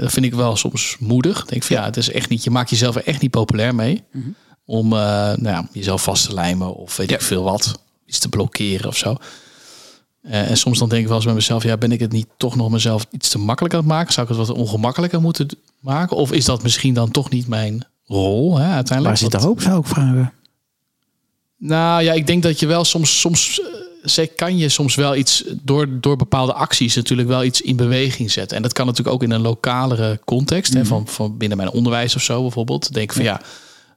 [0.00, 1.42] Dat vind ik wel soms moedig.
[1.42, 3.74] Ik denk van ja, het is echt niet, je maakt jezelf er echt niet populair
[3.74, 4.04] mee.
[4.66, 7.16] Om eh, nou ja, jezelf vast te lijmen of weet Ja.
[7.16, 7.78] ik veel wat.
[8.06, 9.16] Iets te blokkeren of zo.
[10.22, 12.26] Eh, en soms dan denk ik wel eens bij mezelf, ja, ben ik het niet
[12.36, 14.12] toch nog mezelf iets te makkelijk aan het maken?
[14.12, 15.48] Zou ik het wat ongemakkelijker moeten
[15.80, 16.16] maken?
[16.16, 19.20] Of is dat misschien dan toch niet mijn rol hè, uiteindelijk?
[19.20, 20.32] Waar zit de hoop, zou ik vragen.
[21.56, 23.60] nou ja, ik denk dat je wel soms, soms
[24.16, 28.30] eh, kan je soms wel iets door, door bepaalde acties natuurlijk wel iets in beweging
[28.30, 28.56] zetten.
[28.56, 32.16] En dat kan natuurlijk ook in een lokalere context, hè, van, van binnen mijn onderwijs
[32.16, 32.92] of zo bijvoorbeeld.
[32.92, 33.40] Denk van ja,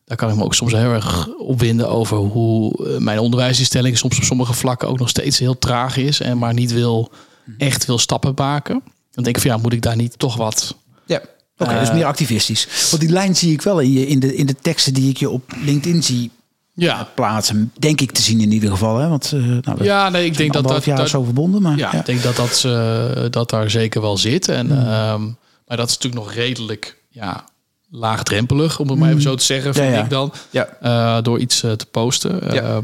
[0.10, 4.18] daar kan ik me ook soms heel erg opwinden over hoe eh, mijn onderwijsinstelling soms
[4.18, 7.12] op sommige vlakken ook nog steeds heel traag is en maar niet wil
[7.57, 8.82] echt wil stappen maken.
[9.12, 11.22] Dan denk ik van ja, moet ik daar niet toch wat Ja.
[11.57, 12.68] Oké, dus Eh, meer activistisch.
[12.89, 15.18] Want die lijn zie ik wel in, je, in, de, in de teksten die ik
[15.18, 16.32] je op LinkedIn zie
[16.74, 17.72] ja, plaatsen.
[17.80, 18.97] Denk ik te zien in ieder geval.
[18.97, 19.07] Hè?
[19.07, 21.62] Want eh nou, ja, nee, ik denk dat dat, jaar dat, zo verbonden.
[21.62, 21.99] Maar, Ja, ja.
[21.99, 24.47] ik denk dat dat, eh, dat daar zeker wel zit.
[24.47, 25.24] En, ehm,
[25.68, 27.43] maar dat is natuurlijk nog redelijk ja,
[27.90, 30.04] laagdrempelig, om het maar even zo te zeggen, vind Ja, ja.
[30.04, 30.34] ik dan.
[30.50, 30.68] Ja.
[30.82, 32.54] eh, door iets eh, te posten.
[32.54, 32.62] Ja.
[32.62, 32.84] Ehm,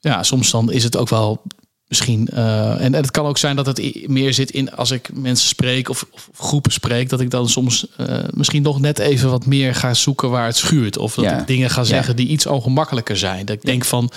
[0.00, 1.42] ja, soms dan is het ook wel
[1.88, 2.28] misschien.
[2.28, 5.48] eh, en, en het kan ook zijn dat het meer zit in als ik mensen
[5.48, 7.86] spreek of, of groepen spreek, dat ik dan soms
[8.30, 10.96] misschien nog net even wat meer ga zoeken waar het schuurt.
[10.98, 13.46] Of dat ik dingen ga zeggen die iets ongemakkelijker zijn.
[13.46, 14.10] Dat ik denk van,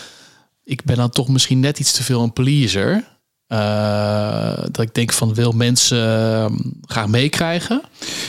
[0.63, 3.03] ik ben dan toch misschien net iets te veel een pleaser.
[3.47, 7.81] Eh, dat ik denk van wil mensen eh, graag meekrijgen,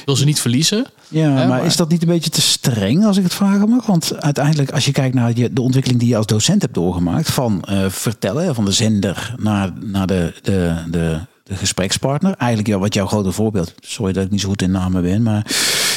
[0.05, 0.87] wil ze niet verliezen.
[1.09, 3.87] Ja, maar, maar- is dat niet een beetje te streng als ik het vragen mag?
[3.87, 7.63] Want uiteindelijk, als je kijkt naar de ontwikkeling die je als docent hebt doorgemaakt, van
[7.65, 12.35] eh, vertellen, van de zender naar, naar de, de, de, de gesprekspartner.
[12.35, 15.23] Eigenlijk ja, wat jouw grote voorbeeld, sorry dat ik niet zo goed in namen ben,
[15.23, 15.47] maar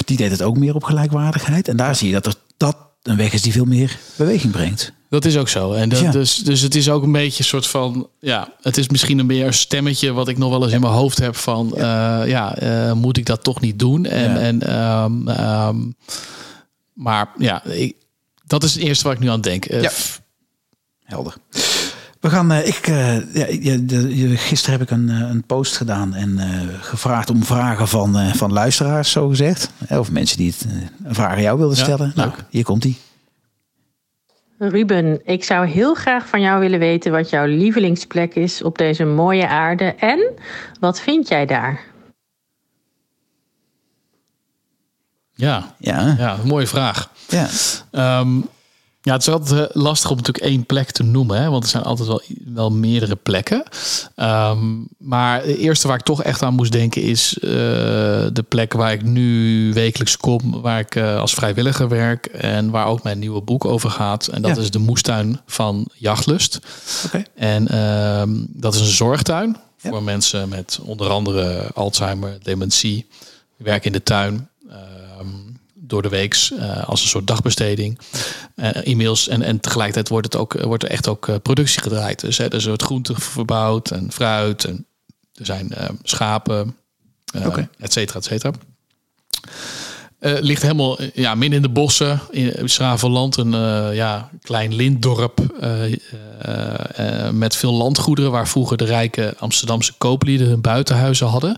[0.05, 1.67] die deed het ook meer op gelijkwaardigheid.
[1.67, 4.93] En daar zie je dat er dat een weg is die veel meer beweging brengt.
[5.09, 5.71] Dat is ook zo.
[5.73, 6.11] En dat, Ja.
[6.11, 8.07] dus, dus het is ook een beetje een soort van.
[8.19, 10.93] Ja, het is misschien een meer een stemmetje wat ik nog wel eens in mijn
[10.93, 11.71] hoofd heb van.
[11.75, 14.05] Ja, ja eh, moet ik dat toch niet doen?
[14.05, 14.37] En, Ja.
[14.37, 15.77] en, ehm, ehm,
[16.93, 17.95] maar ja, ik,
[18.47, 19.65] dat is het eerste waar ik nu aan denk.
[19.65, 19.89] Eh, Ja.
[19.89, 20.21] f-
[21.03, 21.33] Helder.
[22.19, 23.33] We gaan, eh, ik, eh,
[23.63, 28.17] ja, gisteren heb ik een, eh, een post gedaan en eh, gevraagd om vragen van,
[28.19, 29.71] eh, van luisteraars, zo gezegd.
[29.87, 32.11] Eh, Of mensen die het, eh, een vraag aan jou wilden stellen.
[32.15, 32.97] Nou, hier komt die.
[34.61, 39.05] Ruben, ik zou heel graag van jou willen weten wat jouw lievelingsplek is op deze
[39.05, 40.33] mooie aarde en
[40.79, 41.87] wat vind jij daar?
[45.33, 47.11] ja, Ja, ja, mooie vraag.
[47.27, 47.47] ja.
[47.91, 48.41] Ehm,
[49.09, 51.69] ja, het is altijd eh, lastig om natuurlijk één plek te noemen, hè, want er
[51.69, 53.63] zijn altijd wel, wel meerdere plekken.
[54.15, 54.59] Ehm,
[54.97, 57.49] maar de eerste waar ik toch echt aan moest denken is eh,
[58.33, 62.85] de plek waar ik nu wekelijks kom, waar ik eh, als vrijwilliger werk en waar
[62.87, 64.27] ook mijn nieuwe boek over gaat.
[64.27, 64.61] En dat Ja.
[64.61, 66.59] is de moestuin van Jachtlust.
[67.35, 69.89] En ehm, dat is een zorgtuin Ja.
[69.89, 73.07] voor mensen met onder andere Alzheimer, dementie.
[73.57, 74.49] Die werken in de tuin
[75.89, 77.99] door de weeks eh, als een soort dagbesteding.
[78.55, 82.19] Eh, e-mails en, en tegelijkertijd wordt, het ook, wordt er echt ook eh, productie gedraaid.
[82.19, 84.85] Dus hè, er wordt groente verbouwd en fruit en
[85.33, 85.73] er zijn
[86.03, 86.75] schapen,
[87.45, 87.69] Oké.
[87.77, 88.53] et cetera, et cetera.
[90.19, 94.73] Eh, ligt helemaal eh, ja, midden in de bossen in Schravenland, een eh, ja, klein
[94.75, 95.39] lintdorp
[97.31, 101.57] met veel landgoederen waar vroeger de rijke Amsterdamse kooplieden hun buitenhuizen hadden.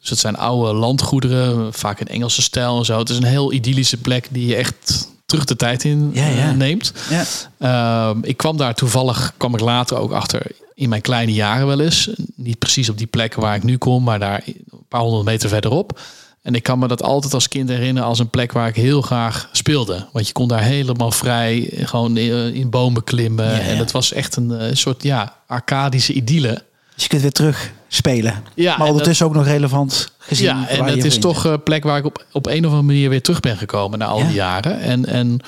[0.00, 2.98] Dus het zijn oude landgoederen, vaak in Engelse stijl en zo.
[2.98, 6.52] Het is een heel idyllische plek die je echt terug de tijd in Ja, ja.
[6.52, 6.92] neemt.
[7.10, 7.24] Ja.
[7.58, 10.42] Ehm, ik kwam daar toevallig, kwam ik later ook achter
[10.74, 12.10] in mijn kleine jaren wel eens.
[12.34, 15.48] Niet precies op die plek waar ik nu kom, maar daar een paar honderd meter
[15.48, 16.00] verderop.
[16.42, 19.02] En ik kan me dat altijd als kind herinneren als een plek waar ik heel
[19.02, 20.06] graag speelde.
[20.12, 23.44] Want je kon daar helemaal vrij eh, gewoon in, in bomen klimmen.
[23.44, 23.60] Ja, ja.
[23.60, 26.64] En het was echt een, eh, soort ja, arcadische idylle.
[26.94, 28.42] Dus je kunt weer terug spelen.
[28.54, 30.46] Ja, maar en ondertussen ook nog relevant gezien.
[30.46, 33.08] Ja, en het is toch een plek waar ik op, op een of andere manier
[33.08, 34.24] weer terug ben gekomen na al Ja.
[34.26, 34.80] die jaren.
[34.80, 35.40] En, en,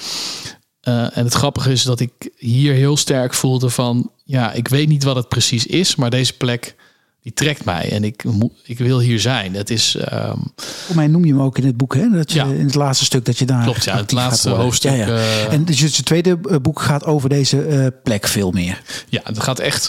[0.80, 4.88] eh, en het grappige is dat ik hier heel sterk voelde van, ja, ik weet
[4.88, 6.74] niet wat het precies is, maar deze plek
[7.24, 9.54] die trekt mij en ik, moet, ik wil hier zijn.
[9.54, 12.10] Het is, ehm, Voor mij noem je hem ook in het boek, hè?
[12.10, 12.44] Dat je, Ja.
[12.44, 13.62] in het laatste stuk dat je daar.
[13.62, 14.90] klopt, ja, het laatste hoofdstuk.
[14.90, 15.06] Ja, ja.
[15.06, 18.82] eh, En dus het tweede eh, boek gaat over deze eh, plek veel meer.
[19.08, 19.88] Ja, het gaat echt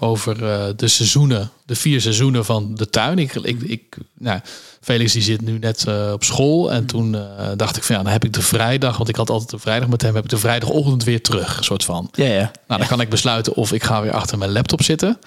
[0.00, 0.38] over
[0.76, 3.18] de seizoenen, de vier seizoenen van de tuin.
[3.18, 4.40] Ik, ik, ik, nou,
[4.80, 8.12] Felix die zit nu net op school en toen eh, dacht ik van ja, dan
[8.12, 10.38] heb ik de vrijdag, want ik had altijd de vrijdag met hem, heb ik de
[10.38, 12.08] vrijdagochtend weer terug, soort van.
[12.12, 12.50] Ja, ja.
[12.66, 15.18] Nou, dan kan ik besluiten of ik ga weer achter mijn laptop zitten.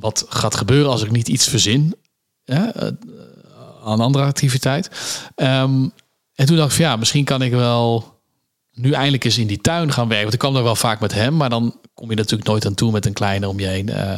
[0.00, 1.94] Wat gaat gebeuren als ik niet iets verzin
[2.44, 2.92] hè, eh,
[3.84, 4.90] aan andere activiteit.
[5.34, 5.88] Ehm,
[6.34, 8.16] en toen dacht ik van ja, misschien kan ik wel
[8.72, 10.22] nu eindelijk eens in die tuin gaan werken.
[10.22, 12.74] Want ik kwam daar wel vaak met hem, maar dan kom je natuurlijk nooit aan
[12.74, 14.16] toe met een kleine om je heen eh,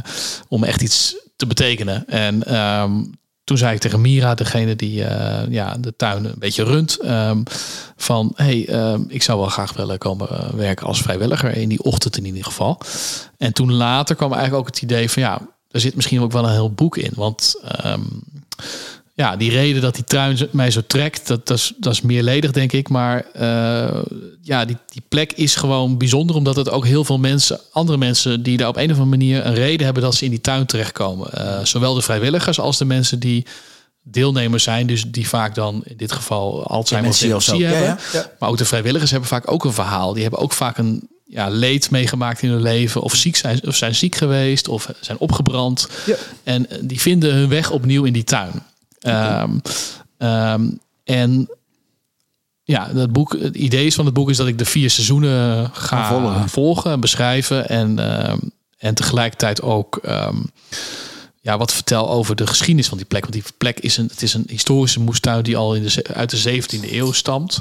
[0.49, 2.09] om echt iets te betekenen.
[2.09, 3.05] En ehm,
[3.45, 7.43] toen zei ik tegen Mira, degene die eh, ja, de tuin een beetje runt, ehm,
[7.97, 8.59] van hey,
[9.09, 12.81] ik zou wel graag willen komen werken als vrijwilliger in die ochtend in ieder geval.
[13.37, 15.41] En toen later kwam eigenlijk ook het idee van ja,
[15.71, 18.03] er zit misschien ook wel een heel boek in, want ehm,
[19.21, 22.51] ja, die reden dat die tuin mij zo trekt, dat, dat, is, dat is meerledig,
[22.51, 22.89] denk ik.
[22.89, 24.03] Maar eh,
[24.43, 28.43] ja, die, die plek is gewoon bijzonder, omdat het ook heel veel mensen, andere mensen,
[28.43, 30.67] die daar op een of andere manier een reden hebben dat ze in die tuin
[30.67, 31.33] terechtkomen.
[31.33, 33.47] Eh, zowel de vrijwilligers als de mensen die
[34.03, 37.99] deelnemers zijn, dus die vaak dan in dit geval Alzheimer of Dementie ja.
[38.39, 40.13] Maar ook de vrijwilligers hebben vaak ook een verhaal.
[40.13, 43.01] Die hebben ook vaak een ja, leed meegemaakt in hun leven.
[43.01, 44.69] Of ziek zijn, of zijn ziek geweest.
[44.69, 45.89] Of zijn opgebrand.
[46.07, 46.15] Ja.
[46.43, 48.63] En eh, die vinden hun weg opnieuw in die tuin.
[48.99, 49.59] Ehm,
[50.19, 50.71] ehm,
[51.05, 51.49] en
[52.63, 55.71] ja, dat boek, het idee is van het boek is dat ik de vier seizoenen
[55.73, 56.49] ga Gaan volgen.
[56.49, 57.69] volgen, en beschrijven.
[57.69, 58.39] En, ehm,
[58.79, 60.01] en tegelijkertijd ook
[61.41, 63.21] ja, wat vertel over de geschiedenis van die plek.
[63.23, 66.31] Want die plek is een, het is een historische moestuin die al in de, uit
[66.31, 67.61] de 17e eeuw stamt.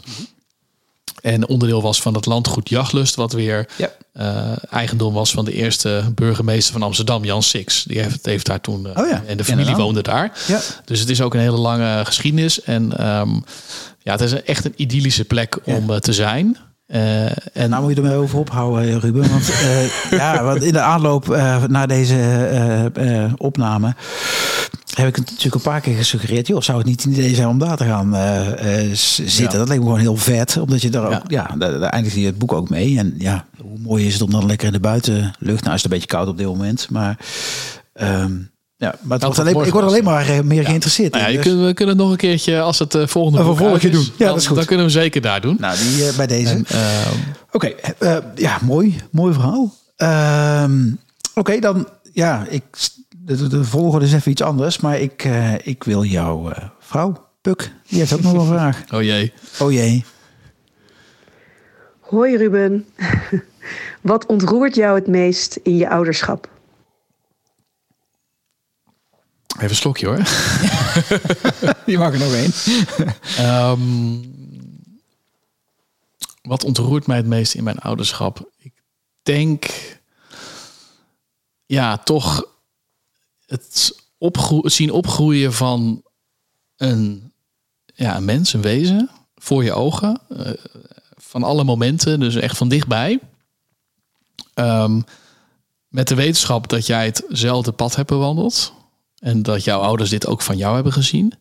[1.22, 3.90] En onderdeel was van het landgoed Jachtlust, wat weer Ja.
[4.14, 7.84] eh, eigendom was van de eerste burgemeester van Amsterdam, Jan Six.
[7.84, 8.88] Die heeft, heeft daar toen.
[8.94, 9.78] eh, Oh ja, en de familie inderdaad.
[9.78, 10.32] woonde daar.
[10.48, 10.60] Ja.
[10.86, 12.62] Dus het is ook een hele lange geschiedenis.
[12.62, 13.30] En ehm,
[14.00, 16.58] ja, het is echt een idyllische plek om eh, te zijn.
[16.86, 19.30] Eh, en nou moet je er maar over ophouden, Ruben.
[19.30, 19.46] Want,
[20.22, 21.28] ja, want in de aanloop
[21.68, 23.96] naar deze opname
[25.00, 26.48] heb ik het natuurlijk een paar keer gesuggereerd.
[26.48, 29.44] Joh, zou het niet een idee zijn om daar te gaan eh, eh, zitten?
[29.44, 29.50] Ja.
[29.58, 30.58] Dat leek me gewoon heel vet.
[30.58, 31.24] Omdat je daar ook, Ja.
[31.28, 32.98] ja, daar, daar eindigt je het boek ook mee.
[32.98, 35.64] En ja, hoe mooi is het om dan lekker in de buitenlucht.
[35.64, 36.88] Nou is het een beetje koud op dit moment.
[36.90, 37.18] Maar,
[37.94, 38.32] ehm,
[38.76, 41.14] ja, maar het wordt alleen, ik word alleen maar eh, meer geïnteresseerd.
[41.14, 43.94] nou ja, Dus- kunt, we kunnen het nog een keertje, als het volgende vervolgje is,
[43.94, 44.04] doen.
[44.04, 44.56] Ja, dan, dat is goed.
[44.56, 45.58] Dan kunnen we hem zeker daar doen.
[45.60, 46.62] Nou, die bij deze.
[46.68, 47.16] Ehm,
[47.52, 47.72] Oké,
[48.36, 48.96] ja, mooi.
[49.12, 49.74] Mooi verhaal.
[49.96, 50.92] Ehm,
[51.34, 52.64] Oké, dan, ja, ik,
[53.38, 54.80] de, de volgorde is even iets anders.
[54.80, 58.84] Maar ik, eh, ik wil jouw eh, vrouw, Puk, die heeft ook nog een vraag.
[58.94, 59.34] oh jee.
[59.60, 60.06] Oh jee.
[62.00, 62.86] Hoi Ruben.
[64.02, 66.50] Wat ontroert jou het meest in je ouderschap?
[69.56, 70.18] Even een slokje hoor.
[71.86, 72.52] Die mag er nog één.
[73.38, 73.82] Ehm,
[76.42, 78.50] wat ontroert mij het meest in mijn ouderschap?
[78.58, 78.74] Ik
[79.22, 79.66] denk,
[81.66, 82.46] ja, toch
[83.50, 86.04] het opgro- zien opgroeien van
[86.78, 87.32] een,
[87.86, 90.22] ja, een mens, een wezen, voor je ogen.
[90.30, 90.52] eh,
[91.22, 93.20] van alle momenten, dus echt van dichtbij.
[94.54, 95.02] Ehm,
[95.88, 98.74] met de wetenschap dat jij hetzelfde pad hebt bewandeld.
[99.20, 101.34] En dat jouw ouders dit ook van jou hebben gezien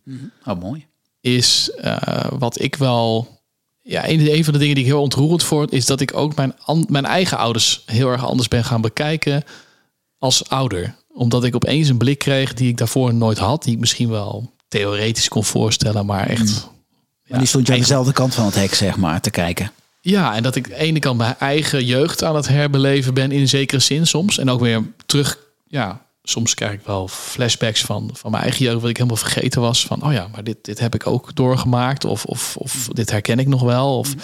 [0.46, 0.86] Oh, mooi.
[1.20, 3.36] is eh, wat ik wel.
[3.82, 6.34] Ja, een, een van de dingen die ik heel ontroerend vond, is dat ik ook
[6.34, 9.42] mijn, an- mijn eigen ouders heel erg anders ben gaan bekijken
[10.18, 10.94] als ouder.
[11.18, 14.52] Omdat ik opeens een blik kreeg die ik daarvoor nooit had, die ik misschien wel
[14.68, 16.68] theoretisch kon voorstellen, maar echt.
[17.26, 19.70] Maar die stond je aan dezelfde kant van het hek, zeg maar, te kijken.
[20.00, 23.32] Ja, en dat ik aan de ene kant mijn eigen jeugd aan het herbeleven ben
[23.32, 24.38] in zekere zin soms.
[24.38, 28.80] En ook weer terug, ja, soms krijg ik wel flashbacks van, van mijn eigen jeugd,
[28.80, 29.86] wat ik helemaal vergeten was.
[29.86, 32.04] Van, oh ja, maar dit, dit heb ik ook doorgemaakt.
[32.04, 33.98] Of, of, of dit herken ik nog wel.
[33.98, 34.14] Of,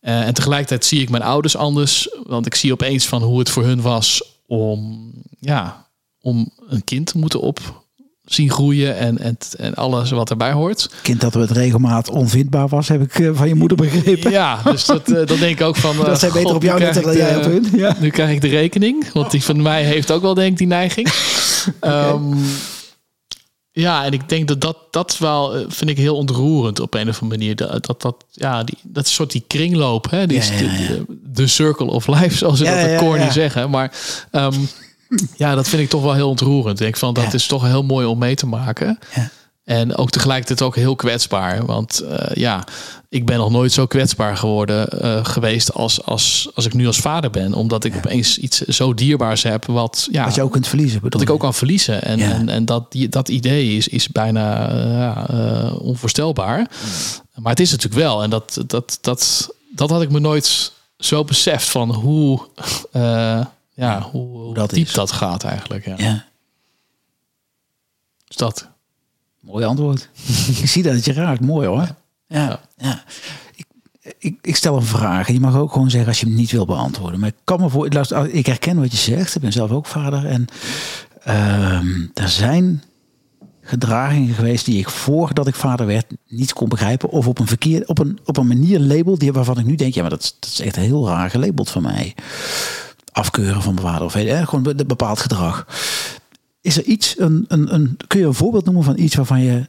[0.00, 2.08] eh, en tegelijkertijd zie ik mijn ouders anders.
[2.26, 5.83] Want ik zie opeens van hoe het voor hun was om, ja,
[6.24, 7.82] om een kind te moeten op
[8.24, 10.90] zien groeien en, en, en alles wat erbij hoort.
[11.02, 14.30] Kind dat met regelmaat onvindbaar was, heb ik eh, van je moeder begrepen.
[14.30, 15.96] Ja, dus dat, eh, dan denk ik ook van...
[16.04, 17.68] Dat zij beter op jou krijg dan jij op hun.
[17.76, 17.96] Ja.
[18.00, 20.66] Nu krijg ik de rekening, want die van mij heeft ook wel denk ik die
[20.66, 21.08] neiging.
[21.80, 22.36] Ehm,
[23.70, 27.22] ja, en ik denk dat dat, dat wel, vind ik heel ontroerend op een of
[27.22, 27.56] andere manier.
[27.56, 30.88] Dat, dat, dat ja, die, dat soort die kringloop, hè, die Ja, de, ja.
[30.88, 33.70] de, de circle of life, zoals ze dat de corny zeggen.
[33.70, 33.92] Maar
[34.30, 34.54] ehm,
[35.36, 36.78] ja, dat vind ik toch wel heel ontroerend.
[36.78, 37.32] Ik denk van, dat Ja.
[37.32, 38.98] is toch heel mooi om mee te maken.
[39.14, 39.30] Ja.
[39.64, 41.66] En ook tegelijkertijd ook heel kwetsbaar.
[41.66, 42.64] Want eh, ja,
[43.08, 46.98] ik ben nog nooit zo kwetsbaar geworden eh, geweest als, als, als ik nu als
[46.98, 47.54] vader ben.
[47.54, 50.94] Omdat ik opeens iets zo dierbaars heb wat, ja, Wat je ook kunt verliezen.
[51.00, 52.02] bedoel dat ik ook kan verliezen.
[52.02, 52.30] En, Ja.
[52.30, 54.68] en, en dat, die, dat idee is, is bijna
[55.28, 56.66] eh, onvoorstelbaar.
[57.34, 58.22] Maar het is natuurlijk wel.
[58.22, 62.40] En dat, dat, dat, dat had ik me nooit zo beseft van hoe,
[63.74, 64.92] ja, hoe, hoe dat diep is.
[64.92, 65.84] dat gaat eigenlijk.
[65.84, 65.94] Ja.
[65.96, 66.24] Ja,
[68.26, 68.68] Dus dat.
[69.40, 70.08] mooi antwoord.
[70.62, 71.40] ik zie dat het je raakt.
[71.40, 71.88] Mooi hoor.
[72.26, 73.04] Ja, ja.
[73.54, 73.66] Ik,
[74.18, 75.28] ik, ik stel een vraag.
[75.28, 77.20] En je mag ook gewoon zeggen als je hem niet wil beantwoorden.
[77.20, 77.88] Maar ik kan me voor.
[77.88, 79.34] luister, Ik herken wat je zegt.
[79.34, 80.26] Ik ben zelf ook vader.
[80.26, 80.46] En
[81.22, 82.82] ehm, er zijn
[83.60, 87.08] gedragingen geweest die ik voordat ik vader werd niet kon begrijpen.
[87.10, 89.94] Of op een verkeer, op een, op een manier label die waarvan ik nu denk,
[89.94, 92.14] ja, maar dat, is- dat is echt heel raar gelabeld van mij.
[93.14, 95.66] Afkeuren van vader of gewoon be- be- bepaald gedrag.
[96.60, 99.68] Is er iets, een, een, een, kun je een voorbeeld noemen van iets waarvan je,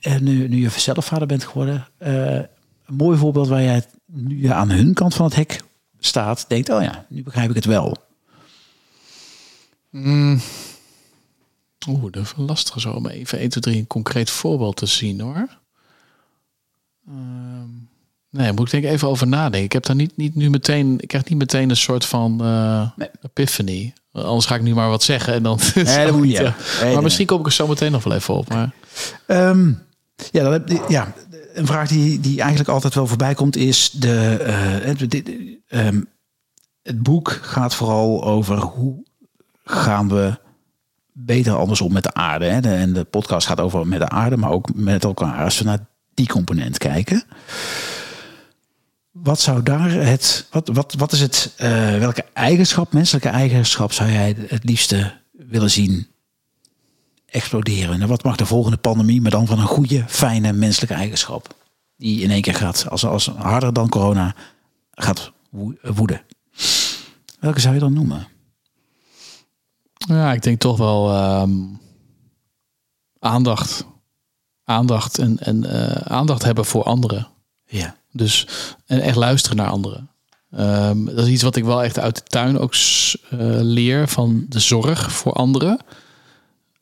[0.00, 4.42] eh, nu, nu je zelf vader bent geworden, eh, een mooi voorbeeld waar jij nu
[4.42, 5.60] je aan hun kant van het hek
[5.98, 7.96] staat, denkt, oh ja, nu begrijp ik het wel.
[11.88, 15.20] Oeh, dat is lastig zo om even 1, 2, 3 een concreet voorbeeld te zien
[15.20, 15.58] hoor.
[17.06, 17.68] Ehm,
[18.32, 19.62] nee, moet ik denk even over nadenken.
[19.62, 22.90] Ik heb daar niet, niet nu meteen, ik krijg niet meteen een soort van eh
[22.96, 23.08] Nee.
[23.22, 23.92] epiphany.
[24.12, 25.58] Anders ga ik nu maar wat zeggen en dan.
[25.74, 26.30] Nee, dat moet.
[26.30, 26.40] Ja.
[26.42, 26.52] Nee,
[26.82, 28.48] nee, maar misschien kom ik er zo meteen nog wel even op.
[28.48, 28.70] Maar
[29.26, 29.72] Ehm,
[30.30, 31.12] ja, dan heb, ja,
[31.54, 34.36] een vraag die, die eigenlijk altijd wel voorbij komt is de.
[34.46, 34.54] eh,
[34.86, 35.30] het- dit-
[35.68, 36.00] ehm,
[36.82, 39.04] het boek gaat vooral over hoe
[39.64, 40.38] gaan we
[41.12, 42.44] beter anders om met de aarde.
[42.44, 42.60] Hè?
[42.60, 45.44] De, en de podcast gaat over met de aarde, maar ook met elkaar.
[45.44, 47.24] Als we naar die component kijken.
[49.12, 50.46] Wat zou daar het.
[50.50, 51.54] Wat, wat, wat is het.
[51.56, 56.06] eh, welke eigenschap, menselijke eigenschap, zou jij het liefste willen zien
[57.26, 58.00] exploderen.
[58.02, 61.60] En wat mag de volgende pandemie, maar dan van een goede, fijne menselijke eigenschap?
[61.96, 64.34] die in één keer gaat, als, als harder dan corona,
[64.90, 66.22] gaat wo- woeden.
[67.40, 68.26] Welke zou je dan noemen?
[69.96, 71.52] Ja, ik denk toch wel ehm,
[73.18, 73.84] aandacht.
[74.64, 77.28] Aandacht en, en eh, aandacht hebben voor anderen.
[77.66, 77.96] Ja.
[78.12, 78.46] Dus
[78.86, 80.08] en echt luisteren naar anderen.
[80.50, 84.46] Ehm, dat is iets wat ik wel echt uit de tuin ook eh, leer van
[84.48, 85.78] de zorg voor anderen.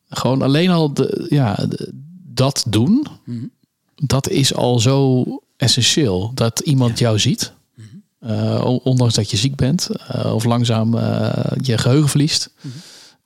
[0.08, 1.90] Gewoon alleen al de, ja, de-
[2.24, 3.06] dat doen,
[3.94, 5.24] dat is al zo
[5.56, 6.30] essentieel.
[6.34, 7.52] Dat iemand jou ziet,
[8.20, 12.50] Eh, on- ondanks dat je ziek bent eh, of langzaam eh, je geheugen verliest.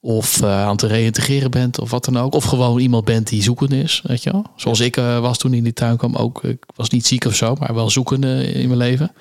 [0.06, 2.34] Of eh, aan het reïntegreren bent of wat dan ook.
[2.34, 4.00] Of gewoon iemand bent die zoekende is.
[4.06, 4.46] Weet je wel?
[4.56, 6.16] Zoals ik eh, was toen in die tuin kwam.
[6.16, 9.12] Ook, ik was niet ziek of zo, maar wel zoekende in mijn leven.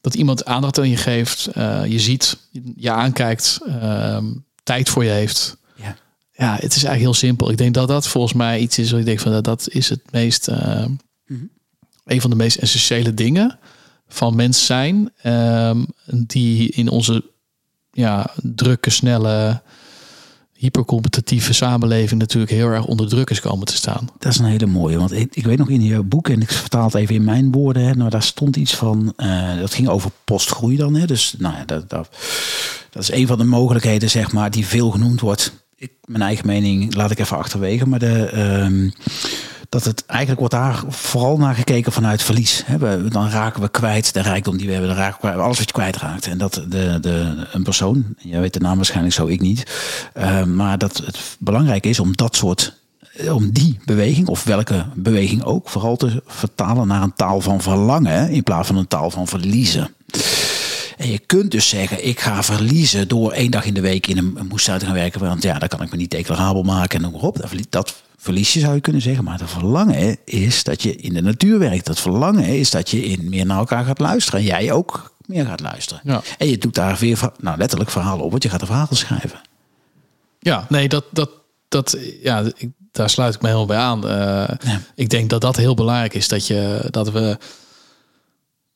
[0.00, 1.46] Dat iemand aandacht aan je geeft.
[1.46, 2.36] eh, je ziet,
[2.76, 3.58] je aankijkt.
[3.66, 4.24] ehm,
[4.62, 5.56] tijd voor je heeft.
[5.76, 5.96] Ja.
[6.32, 7.50] Ja, het is eigenlijk heel simpel.
[7.50, 9.88] Ik denk dat dat volgens mij iets is wat ik denk van dat, dat is
[9.88, 10.48] het meest.
[10.48, 10.84] eh,
[12.04, 13.58] Een van de meest essentiële dingen
[14.08, 15.12] van mens zijn.
[15.22, 17.30] ehm, die in onze
[17.92, 19.62] ja, drukke, snelle,
[20.62, 24.08] hypercompetitieve samenleving natuurlijk heel erg onder druk is komen te staan.
[24.18, 24.98] Dat is een hele mooie.
[24.98, 27.52] Want ik, ik weet nog in je boek, en ik vertaal het even in mijn
[27.52, 30.94] woorden, hè, nou, daar stond iets van, eh, dat ging over postgroei dan.
[30.94, 32.08] Hè, dus nou ja, dat, dat,
[32.90, 35.52] dat is een van de mogelijkheden, zeg maar, die veel genoemd wordt.
[35.76, 38.88] Ik, mijn eigen mening laat ik even achterwege, maar de, ehm,
[39.72, 42.64] dat het eigenlijk wordt daar vooral naar gekeken vanuit verlies.
[43.08, 45.72] Dan raken we kwijt de rijkdom die we hebben, dan raken we alles wat je
[45.72, 46.26] kwijtraakt.
[46.26, 49.70] En dat de, de, een persoon, jij weet de naam waarschijnlijk zo, ik niet,
[50.14, 52.80] eh, maar dat het belangrijk is om dat soort
[53.30, 58.30] om die beweging, of welke beweging ook, vooral te vertalen naar een taal van verlangen
[58.30, 59.94] in plaats van een taal van verliezen.
[61.02, 64.18] En je kunt dus zeggen, ik ga verliezen door één dag in de week in
[64.18, 65.20] een, een moestuin te gaan werken.
[65.20, 67.36] Want ja, dan kan ik me niet declarabel maken en noem maar op.
[67.36, 69.24] Dat verlie- Dat verlies je zou je kunnen zeggen.
[69.24, 71.88] Maar het verlangen is dat je in de natuur werkt.
[71.88, 74.40] Het verlangen is dat je in meer naar elkaar gaat luisteren.
[74.40, 76.02] En jij ook meer gaat luisteren.
[76.04, 76.22] Ja.
[76.38, 79.40] En je doet daar weer, nou letterlijk verhalen op, want je gaat een verhaal schrijven.
[80.40, 81.30] Ja, nee, dat, dat,
[81.68, 84.08] dat, ja, ik, daar sluit ik me helemaal bij aan.
[84.08, 86.28] Eh, Ik denk dat dat heel belangrijk is.
[86.28, 87.38] Dat, je, dat we.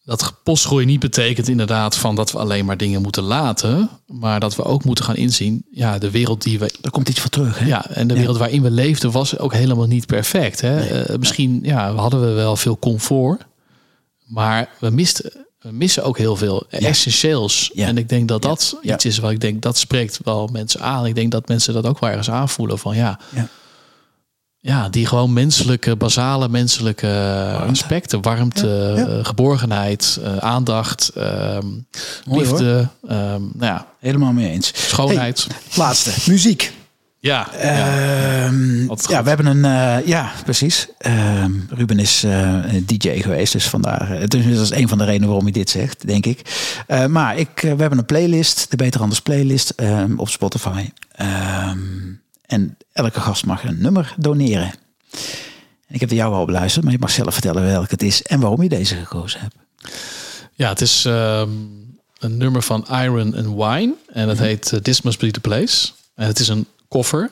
[0.07, 3.90] Dat postgroei niet betekent inderdaad van dat we alleen maar dingen moeten laten.
[4.07, 5.64] Maar dat we ook moeten gaan inzien.
[5.70, 6.72] Ja, de wereld die we.
[6.80, 7.59] Daar komt iets voor terug.
[7.59, 7.66] Hè?
[7.66, 10.61] Ja, en de wereld waarin we leefden was ook helemaal niet perfect.
[10.61, 10.80] Hè?
[10.86, 13.46] Eh, misschien ja, hadden we wel veel comfort.
[14.26, 15.32] Maar we misten.
[15.59, 17.70] We missen ook heel veel essentieels.
[17.74, 17.86] Ja.
[17.86, 18.94] En ik denk dat dat Ja.
[18.94, 21.07] iets is wat ik denk, dat spreekt wel mensen aan.
[21.07, 23.18] Ik denk dat mensen dat ook wel ergens aanvoelen van ja,
[24.66, 24.88] Ja.
[24.88, 27.08] die gewoon menselijke, basale menselijke
[27.68, 28.22] aspecten.
[28.22, 29.06] Warmte, Ja, ja.
[29.06, 31.66] eh, geborgenheid, eh, aandacht, ehm,
[32.26, 34.72] Mooi, liefde, ehm, nou ja, Helemaal mee eens.
[34.74, 35.46] schoonheid.
[35.48, 36.72] Hey, laatste, muziek.
[37.20, 37.66] ja, ja.
[38.48, 39.64] Ehm, ja, we hebben een.
[39.64, 40.88] eh, ja, precies.
[41.68, 42.54] Ruben is eh,
[42.86, 44.10] DJ geweest, dus vandaar.
[44.10, 46.40] eh, dus dat is een van de redenen waarom hij dit zegt, denk ik.
[46.86, 49.74] Eh, maar ik, eh, we hebben een playlist, de Beter Anders playlist
[50.16, 50.90] op Spotify.
[51.12, 51.78] Ehm,
[52.47, 54.72] en elke gast mag een nummer doneren.
[55.86, 58.22] En ik heb er jou al beluisterd, maar je mag zelf vertellen welk het is
[58.22, 59.55] en waarom je deze gekozen hebt.
[60.55, 61.51] Ja, het is ehm,
[62.18, 63.94] een nummer van Iron and Wine.
[64.12, 65.90] En dat heet eh, This Must Be The Place.
[66.14, 67.30] En het is een cover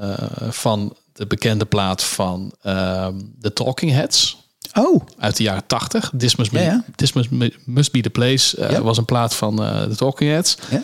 [0.00, 0.12] eh,
[0.50, 4.40] van de bekende plaat van ehm The Talking Heads.
[4.74, 6.12] Oh, Uit de jaren 80.
[6.18, 6.84] This Must Be, Ja, ja.
[6.96, 7.28] This must,
[7.64, 8.80] must be The Place eh, Ja.
[8.82, 10.56] was een plaat van eh The Talking Heads.
[10.70, 10.82] Ja.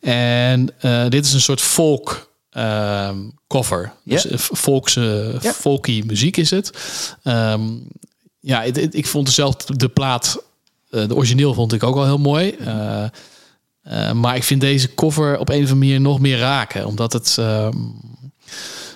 [0.00, 0.70] En
[1.10, 3.16] dit is een soort folk ehm,
[3.48, 3.92] cover.
[4.04, 5.52] Dus volkse, Ja.
[5.52, 6.70] folky muziek is het.
[7.22, 7.62] Ehm,
[8.40, 10.42] ja, het- het- ik vond zelf de plaat,
[10.90, 12.50] eh, de origineel vond ik ook al heel mooi.
[12.50, 13.04] Eh,
[13.82, 16.86] eh, maar ik vind deze cover op een of andere manier nog meer raken.
[16.86, 17.76] Omdat het, ehm,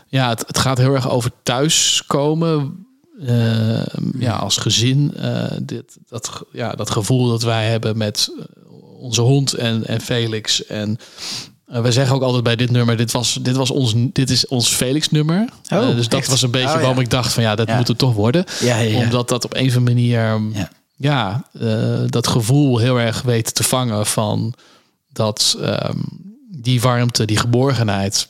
[0.07, 2.85] ja, het, het gaat heel erg over thuiskomen.
[4.19, 5.15] Ja, als gezin.
[5.63, 8.31] dit, dat, ja, dat gevoel dat wij hebben met
[8.99, 10.67] onze hond en, en Felix.
[10.67, 10.97] En
[11.71, 14.47] eh, wij zeggen ook altijd bij dit nummer: dit, was, dit, was ons, dit is
[14.47, 15.49] ons Felix-nummer.
[15.73, 16.29] Oh, Eh, dus dat echt?
[16.29, 16.81] was een beetje Oh, ja.
[16.81, 17.77] waarom ik dacht: van ja, dat Ja.
[17.77, 18.45] moet het toch worden.
[18.61, 18.97] ja.
[18.97, 20.71] Omdat dat op een of andere manier Ja.
[20.97, 24.55] ja, eh, dat gevoel heel erg weet te vangen van
[25.12, 25.97] dat ehm,
[26.49, 28.27] die warmte, die geborgenheid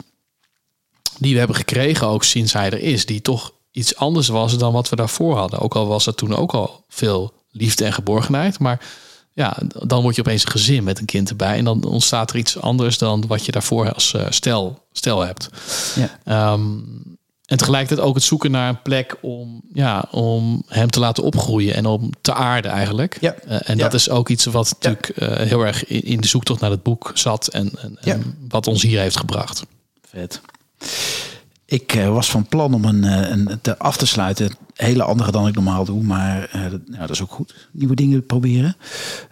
[1.18, 4.72] die we hebben gekregen ook sinds hij er is, die toch iets anders was dan
[4.72, 5.58] wat we daarvoor hadden.
[5.60, 8.80] Ook al was er toen ook al veel liefde en geborgenheid, maar
[9.32, 12.36] ja, dan word je opeens een gezin met een kind erbij en dan ontstaat er
[12.36, 15.48] iets anders dan wat je daarvoor als eh, stel, stel hebt.
[15.94, 16.18] Ja.
[16.24, 16.78] Ehm,
[17.46, 21.74] en tegelijkertijd ook het zoeken naar een plek om, ja, om hem te laten opgroeien
[21.74, 23.18] en om te aarden eigenlijk.
[23.20, 23.34] Ja.
[23.34, 23.82] Eh, en Ja.
[23.82, 27.10] dat is ook iets wat natuurlijk eh, heel erg in, de zoektocht naar het boek
[27.14, 27.70] zat en,
[28.00, 29.62] en, wat ons hier heeft gebracht.
[30.10, 30.40] Vet.
[31.64, 35.54] Ik was van plan om een, een, te af te sluiten hele andere dan ik
[35.54, 36.02] normaal doe.
[36.02, 37.54] Maar uh, dat, nou, dat is ook goed.
[37.72, 38.76] Nieuwe dingen proberen.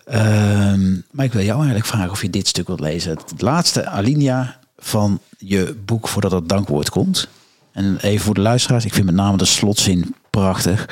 [0.05, 3.11] Ehm, maar ik wil jou eigenlijk vragen of je dit stuk wilt lezen.
[3.11, 7.29] Het laatste alinea van je boek voordat het dankwoord komt.
[7.73, 8.85] En even voor de luisteraars.
[8.85, 10.89] Ik vind met name de slotzin prachtig.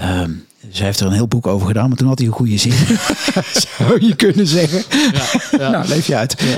[0.00, 2.58] Um, zij heeft er een heel boek over gedaan, maar toen had hij een goede
[2.58, 2.72] zin.
[3.76, 4.82] Zou je kunnen zeggen.
[5.12, 5.24] Ja,
[5.58, 5.70] ja.
[5.70, 6.36] Nou, leef je uit.
[6.40, 6.56] Ja.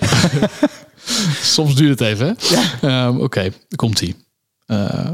[1.43, 2.37] Soms duurt het even?
[2.81, 3.07] Ja.
[3.07, 4.15] Um, Oké, okay, komt hij.
[4.67, 5.11] Uh,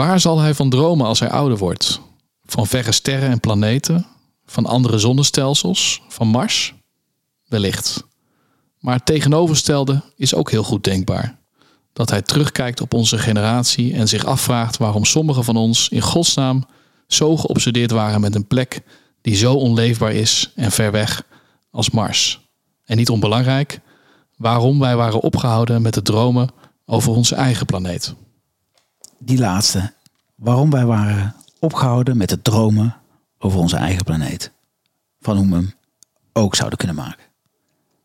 [0.00, 2.00] waar zal hij van dromen als hij ouder wordt?
[2.44, 4.06] Van verre sterren en planeten?
[4.46, 6.02] Van andere zonnestelsels?
[6.08, 6.74] Van Mars?
[7.46, 8.06] Wellicht.
[8.78, 11.38] Maar het tegenovergestelde is ook heel goed denkbaar.
[11.92, 16.64] Dat hij terugkijkt op onze generatie en zich afvraagt waarom sommigen van ons in godsnaam
[17.06, 18.82] zo geobsedeerd waren met een plek
[19.20, 21.22] die zo onleefbaar is en ver weg
[21.70, 22.48] als Mars.
[22.84, 23.80] En niet onbelangrijk,
[24.36, 26.48] waarom wij waren opgehouden met de dromen
[26.86, 28.14] over onze eigen planeet.
[29.22, 29.92] Die laatste.
[30.34, 32.96] Waarom wij waren opgehouden met het dromen
[33.38, 34.50] over onze eigen planeet.
[35.20, 35.72] Van hoe we hem
[36.32, 37.24] ook zouden kunnen maken.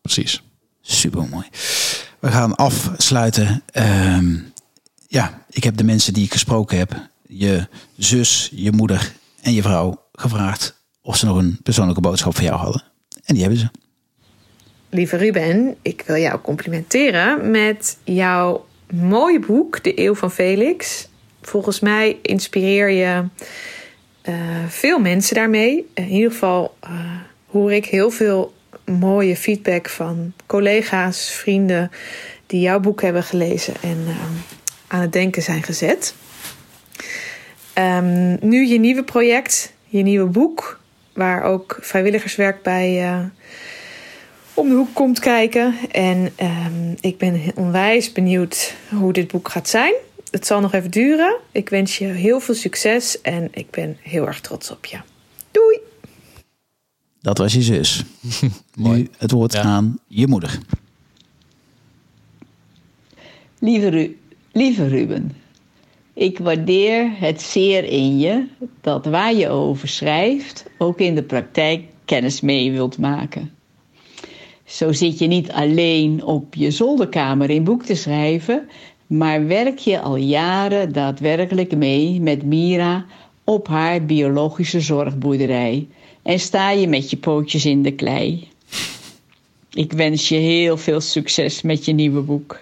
[0.02, 0.42] Precies.
[0.80, 1.46] Super mooi.
[2.18, 3.62] We gaan afsluiten.
[3.72, 4.40] Uh,
[5.06, 9.12] ja, ik heb de mensen die ik gesproken heb, je zus, je moeder
[9.42, 12.82] en je vrouw, gevraagd of ze nog een persoonlijke boodschap voor jou hadden.
[13.24, 13.68] En die hebben ze.
[14.90, 21.08] Lieve Ruben, ik wil jou complimenteren met jouw mooie boek, De Eeuw van Felix.
[21.42, 23.24] Volgens mij inspireer je
[24.28, 24.34] uh,
[24.68, 25.86] veel mensen daarmee.
[25.94, 26.90] In ieder geval uh,
[27.50, 31.90] hoor ik heel veel mooie feedback van collega's, vrienden
[32.46, 34.06] die jouw boek hebben gelezen en
[34.86, 36.14] aan het denken zijn gezet.
[37.78, 40.80] Um, nu je nieuwe project, je nieuwe boek,
[41.12, 43.02] waar ook vrijwilligerswerk bij
[44.56, 45.74] om de hoek komt kijken.
[45.90, 49.94] En um, ik ben onwijs benieuwd hoe dit boek gaat zijn.
[50.30, 51.36] Het zal nog even duren.
[51.52, 54.98] Ik wens je heel veel succes en ik ben heel erg trots op je.
[55.50, 55.78] Doei!
[57.20, 58.04] Dat was je zus.
[58.74, 59.62] nu het woord ja.
[59.62, 60.58] aan je moeder.
[63.58, 64.18] Lieve, Ru
[64.52, 65.36] Lieve Ruben,
[66.12, 68.46] ik waardeer het zeer in je
[68.80, 73.55] dat waar je over schrijft, ook in de praktijk kennis mee wilt maken.
[74.66, 78.68] Zo zit je niet alleen op je zolderkamer in boek te schrijven,
[79.06, 83.04] maar werk je al jaren daadwerkelijk mee met Mira
[83.44, 85.88] op haar biologische zorgboerderij
[86.22, 88.48] en sta je met je pootjes in de klei.
[89.70, 92.60] Ik wens je heel veel succes met je nieuwe boek.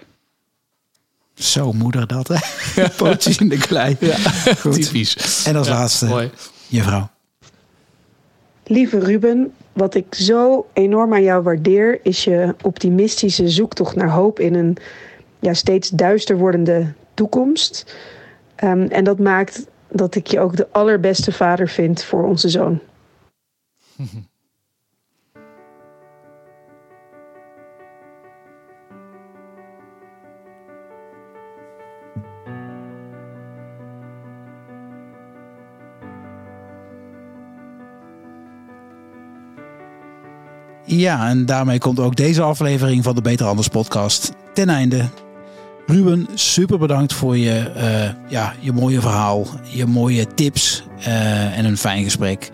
[1.33, 2.39] Zo moeder dat, hè?
[2.97, 3.95] Pootjes in de klei.
[3.99, 4.15] Ja,
[4.59, 4.73] Goed.
[4.73, 5.45] typisch.
[5.45, 6.29] En als ja, laatste, mooi.
[6.67, 7.09] je vrouw.
[8.65, 11.99] Lieve Ruben, wat ik zo enorm aan jou waardeer...
[12.03, 14.77] is je optimistische zoektocht naar hoop in een
[15.39, 17.95] ja, steeds duister wordende toekomst.
[18.63, 22.79] Um, en dat maakt dat ik je ook de allerbeste vader vind voor onze zoon.
[40.97, 45.05] Ja, en daarmee komt ook deze aflevering van de Beter Anders podcast ten einde.
[45.85, 51.65] Ruben, super bedankt voor je, uh, ja, je mooie verhaal, je mooie tips uh, en
[51.65, 52.49] een fijn gesprek.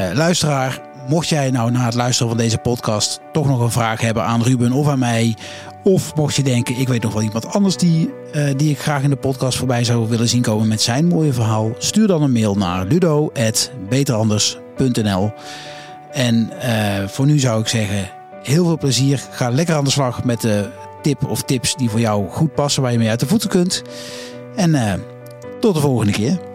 [0.00, 4.00] Uh, luisteraar, mocht jij nou na het luisteren van deze podcast toch nog een vraag
[4.00, 5.36] hebben aan Ruben of aan mij,
[5.84, 8.10] of mocht je denken, ik weet nog wel iemand anders die,
[8.56, 11.70] die ik graag in de podcast voorbij zou willen zien komen met zijn mooie verhaal,
[11.78, 15.32] stuur dan een mail naar ludo.beteranders.nl.
[16.12, 18.10] En uh, voor nu zou ik zeggen,
[18.42, 19.22] heel veel plezier.
[19.30, 20.68] Ga lekker aan de slag met de
[21.02, 23.82] tip of tips die voor jou goed passen, waar je mee uit de voeten kunt.
[24.56, 24.92] En uh,
[25.60, 26.49] tot de volgende keer.